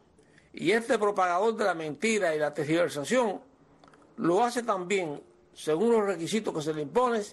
Y 0.54 0.72
este 0.72 0.98
propagador 0.98 1.56
de 1.56 1.66
la 1.66 1.74
mentira 1.74 2.36
y 2.36 2.40
la 2.40 2.54
tergiversación 2.54 3.42
lo 4.18 4.44
hace 4.44 4.64
también, 4.64 5.24
según 5.54 5.92
los 5.92 6.06
requisitos 6.06 6.54
que 6.54 6.62
se 6.62 6.74
le 6.74 6.82
imponen, 6.82 7.24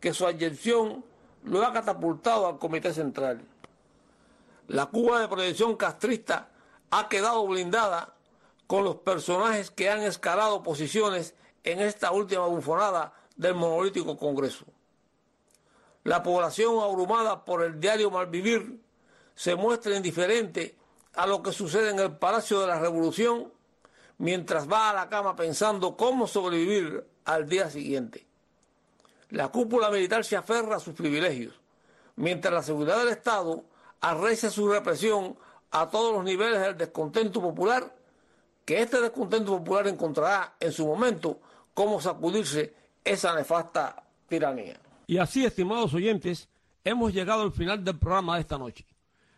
que 0.00 0.12
su 0.12 0.26
adyección 0.26 1.04
lo 1.44 1.64
ha 1.64 1.72
catapultado 1.72 2.46
al 2.46 2.58
Comité 2.58 2.92
Central. 2.92 3.40
La 4.68 4.86
Cuba 4.86 5.20
de 5.20 5.28
proyección 5.28 5.76
castrista 5.76 6.50
ha 6.90 7.08
quedado 7.08 7.46
blindada 7.46 8.14
con 8.66 8.84
los 8.84 8.96
personajes 8.96 9.70
que 9.70 9.90
han 9.90 10.02
escalado 10.02 10.62
posiciones 10.62 11.34
en 11.64 11.80
esta 11.80 12.12
última 12.12 12.46
bufonada 12.46 13.12
del 13.36 13.54
monolítico 13.54 14.16
Congreso. 14.16 14.64
La 16.04 16.22
población 16.22 16.78
abrumada 16.80 17.44
por 17.44 17.62
el 17.62 17.80
diario 17.80 18.10
malvivir 18.10 18.80
se 19.34 19.54
muestra 19.56 19.96
indiferente 19.96 20.76
a 21.14 21.26
lo 21.26 21.42
que 21.42 21.52
sucede 21.52 21.90
en 21.90 21.98
el 21.98 22.16
Palacio 22.16 22.60
de 22.60 22.66
la 22.66 22.78
Revolución 22.78 23.52
mientras 24.18 24.70
va 24.70 24.90
a 24.90 24.94
la 24.94 25.08
cama 25.08 25.34
pensando 25.34 25.96
cómo 25.96 26.26
sobrevivir 26.26 27.04
al 27.24 27.48
día 27.48 27.70
siguiente. 27.70 28.26
La 29.30 29.48
cúpula 29.48 29.90
militar 29.90 30.24
se 30.24 30.36
aferra 30.36 30.76
a 30.76 30.80
sus 30.80 30.94
privilegios, 30.94 31.58
mientras 32.16 32.52
la 32.52 32.62
seguridad 32.62 32.98
del 32.98 33.08
Estado 33.08 33.64
arrecia 34.00 34.50
su 34.50 34.68
represión 34.68 35.36
a 35.70 35.88
todos 35.88 36.12
los 36.12 36.22
niveles 36.22 36.60
del 36.60 36.76
descontento 36.76 37.40
popular, 37.40 37.92
que 38.64 38.82
este 38.82 39.00
descontento 39.00 39.58
popular 39.58 39.88
encontrará 39.88 40.54
en 40.60 40.70
su 40.70 40.86
momento 40.86 41.40
cómo 41.72 42.00
sacudirse 42.00 42.74
esa 43.02 43.34
nefasta 43.34 44.04
tiranía. 44.28 44.83
Y 45.06 45.18
así, 45.18 45.44
estimados 45.44 45.92
oyentes, 45.94 46.48
hemos 46.82 47.12
llegado 47.12 47.42
al 47.42 47.52
final 47.52 47.84
del 47.84 47.98
programa 47.98 48.34
de 48.34 48.40
esta 48.40 48.58
noche. 48.58 48.86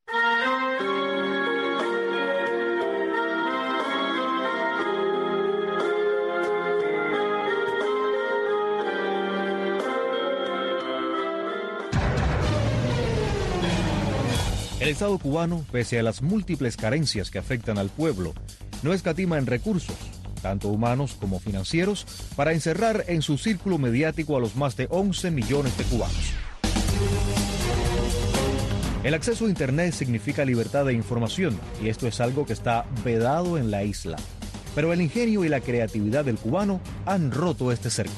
El 14.82 14.90
Estado 14.90 15.20
cubano, 15.20 15.64
pese 15.72 16.00
a 16.00 16.04
las 16.04 16.24
múltiples 16.24 16.76
carencias 16.76 17.30
que 17.30 17.38
afectan 17.38 17.78
al 17.78 17.90
pueblo, 17.90 18.34
no 18.82 18.94
escatima 18.94 19.38
en 19.38 19.46
recursos, 19.46 19.96
tanto 20.42 20.70
humanos 20.70 21.16
como 21.20 21.40
financieros, 21.40 22.08
para 22.36 22.52
encerrar 22.52 23.06
en 23.08 23.22
su 23.22 23.38
círculo 23.38 23.78
mediático 23.78 24.36
a 24.36 24.40
los 24.40 24.56
más 24.56 24.76
de 24.76 24.88
11 24.90 25.30
millones 25.30 25.78
de 25.78 25.84
cubanos. 25.84 26.34
El 29.04 29.14
acceso 29.14 29.46
a 29.46 29.50
Internet 29.50 29.94
significa 29.94 30.46
libertad 30.46 30.86
de 30.86 30.94
información 30.94 31.60
y 31.80 31.90
esto 31.90 32.08
es 32.08 32.20
algo 32.20 32.48
que 32.48 32.54
está 32.54 32.88
vedado 33.06 33.60
en 33.60 33.70
la 33.70 33.84
isla. 33.84 34.18
Pero 34.74 34.94
el 34.94 35.02
ingenio 35.02 35.46
y 35.46 35.50
la 35.50 35.62
creatividad 35.62 36.26
del 36.26 36.40
cubano 36.40 36.82
han 37.06 37.30
roto 37.30 37.72
este 37.72 37.92
cerco. 37.92 38.14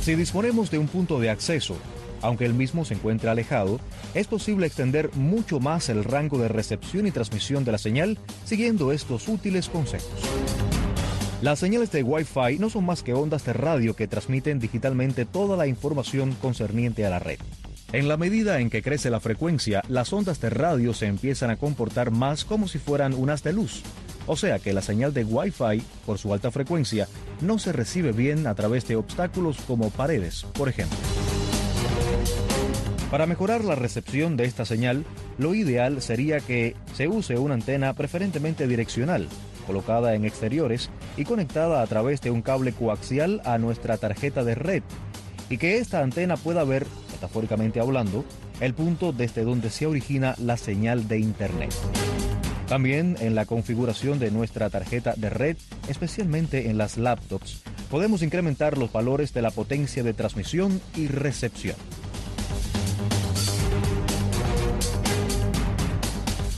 Si 0.00 0.14
disponemos 0.14 0.70
de 0.70 0.78
un 0.78 0.88
punto 0.88 1.20
de 1.20 1.28
acceso, 1.28 1.76
aunque 2.26 2.44
el 2.44 2.54
mismo 2.54 2.84
se 2.84 2.94
encuentre 2.94 3.30
alejado, 3.30 3.78
es 4.14 4.26
posible 4.26 4.66
extender 4.66 5.10
mucho 5.14 5.60
más 5.60 5.88
el 5.88 6.02
rango 6.02 6.38
de 6.38 6.48
recepción 6.48 7.06
y 7.06 7.12
transmisión 7.12 7.64
de 7.64 7.70
la 7.70 7.78
señal 7.78 8.18
siguiendo 8.44 8.90
estos 8.90 9.28
útiles 9.28 9.68
consejos. 9.68 10.10
Las 11.40 11.60
señales 11.60 11.92
de 11.92 12.02
Wi-Fi 12.02 12.58
no 12.58 12.68
son 12.68 12.84
más 12.84 13.04
que 13.04 13.14
ondas 13.14 13.44
de 13.44 13.52
radio 13.52 13.94
que 13.94 14.08
transmiten 14.08 14.58
digitalmente 14.58 15.24
toda 15.24 15.56
la 15.56 15.68
información 15.68 16.32
concerniente 16.34 17.06
a 17.06 17.10
la 17.10 17.20
red. 17.20 17.38
En 17.92 18.08
la 18.08 18.16
medida 18.16 18.58
en 18.58 18.70
que 18.70 18.82
crece 18.82 19.08
la 19.10 19.20
frecuencia, 19.20 19.82
las 19.86 20.12
ondas 20.12 20.40
de 20.40 20.50
radio 20.50 20.94
se 20.94 21.06
empiezan 21.06 21.50
a 21.50 21.56
comportar 21.56 22.10
más 22.10 22.44
como 22.44 22.66
si 22.66 22.80
fueran 22.80 23.14
unas 23.14 23.44
de 23.44 23.52
luz. 23.52 23.84
O 24.26 24.36
sea 24.36 24.58
que 24.58 24.72
la 24.72 24.82
señal 24.82 25.14
de 25.14 25.22
Wi-Fi, 25.22 25.80
por 26.04 26.18
su 26.18 26.32
alta 26.32 26.50
frecuencia, 26.50 27.06
no 27.40 27.60
se 27.60 27.72
recibe 27.72 28.10
bien 28.10 28.48
a 28.48 28.56
través 28.56 28.88
de 28.88 28.96
obstáculos 28.96 29.58
como 29.68 29.90
paredes, 29.90 30.44
por 30.54 30.68
ejemplo. 30.68 30.98
Para 33.10 33.26
mejorar 33.26 33.64
la 33.64 33.76
recepción 33.76 34.36
de 34.36 34.44
esta 34.44 34.64
señal, 34.64 35.04
lo 35.38 35.54
ideal 35.54 36.02
sería 36.02 36.40
que 36.40 36.74
se 36.94 37.06
use 37.06 37.38
una 37.38 37.54
antena 37.54 37.94
preferentemente 37.94 38.66
direccional, 38.66 39.28
colocada 39.64 40.14
en 40.14 40.24
exteriores 40.24 40.90
y 41.16 41.24
conectada 41.24 41.82
a 41.82 41.86
través 41.86 42.20
de 42.20 42.32
un 42.32 42.42
cable 42.42 42.72
coaxial 42.72 43.42
a 43.44 43.58
nuestra 43.58 43.96
tarjeta 43.96 44.42
de 44.42 44.56
red, 44.56 44.82
y 45.48 45.58
que 45.58 45.78
esta 45.78 46.02
antena 46.02 46.36
pueda 46.36 46.64
ver, 46.64 46.84
metafóricamente 47.12 47.78
hablando, 47.78 48.24
el 48.60 48.74
punto 48.74 49.12
desde 49.12 49.44
donde 49.44 49.70
se 49.70 49.86
origina 49.86 50.34
la 50.38 50.56
señal 50.56 51.06
de 51.06 51.20
Internet. 51.20 51.72
También 52.68 53.16
en 53.20 53.36
la 53.36 53.46
configuración 53.46 54.18
de 54.18 54.32
nuestra 54.32 54.68
tarjeta 54.68 55.14
de 55.16 55.30
red, 55.30 55.56
especialmente 55.88 56.68
en 56.68 56.76
las 56.76 56.98
laptops, 56.98 57.62
podemos 57.88 58.22
incrementar 58.22 58.76
los 58.76 58.90
valores 58.90 59.32
de 59.32 59.42
la 59.42 59.52
potencia 59.52 60.02
de 60.02 60.12
transmisión 60.12 60.80
y 60.96 61.06
recepción. 61.06 61.76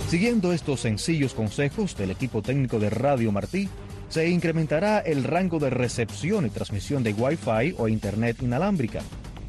Siguiendo 0.08 0.52
estos 0.52 0.80
sencillos 0.80 1.32
consejos 1.32 1.96
del 1.96 2.10
equipo 2.10 2.42
técnico 2.42 2.80
de 2.80 2.90
Radio 2.90 3.30
Martí, 3.30 3.68
se 4.08 4.28
incrementará 4.28 4.98
el 4.98 5.22
rango 5.22 5.60
de 5.60 5.70
recepción 5.70 6.44
y 6.44 6.50
transmisión 6.50 7.04
de 7.04 7.12
Wi-Fi 7.12 7.76
o 7.78 7.86
Internet 7.86 8.42
inalámbrica. 8.42 9.02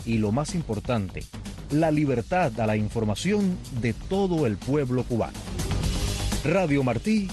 Y 0.05 0.19
lo 0.19 0.31
más 0.31 0.53
importante, 0.53 1.23
la 1.71 1.91
libertad 1.91 2.59
a 2.59 2.65
la 2.65 2.75
información 2.75 3.57
de 3.79 3.93
todo 3.93 4.45
el 4.47 4.57
pueblo 4.57 5.03
cubano. 5.03 5.37
Radio 6.43 6.83
Martí, 6.83 7.29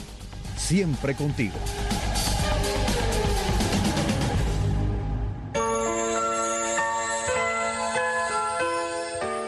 siempre 0.57 1.15
contigo. 1.15 1.55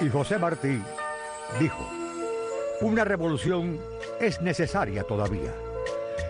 Y 0.01 0.09
José 0.09 0.39
Martí 0.39 0.81
dijo, 1.61 1.87
una 2.81 3.05
revolución 3.05 3.79
es 4.21 4.41
necesaria 4.41 5.03
todavía, 5.03 5.53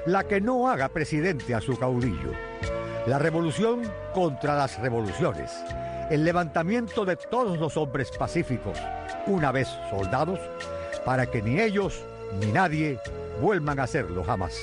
la 0.07 0.25
que 0.25 0.41
no 0.41 0.69
haga 0.69 0.89
presidente 0.89 1.55
a 1.55 1.61
su 1.61 1.77
caudillo, 1.79 2.33
la 3.07 3.19
revolución 3.19 3.83
contra 4.15 4.57
las 4.57 4.81
revoluciones 4.81 5.53
el 6.11 6.25
levantamiento 6.25 7.05
de 7.05 7.17
todos 7.17 7.59
los 7.59 7.77
hombres 7.77 8.11
pacíficos, 8.11 8.79
una 9.27 9.53
vez 9.53 9.69
soldados, 9.91 10.41
para 11.05 11.27
que 11.27 11.43
ni 11.43 11.61
ellos 11.61 12.03
ni 12.41 12.47
nadie 12.47 12.99
vuelvan 13.41 13.79
a 13.79 13.85
hacerlo 13.85 14.25
jamás. 14.25 14.59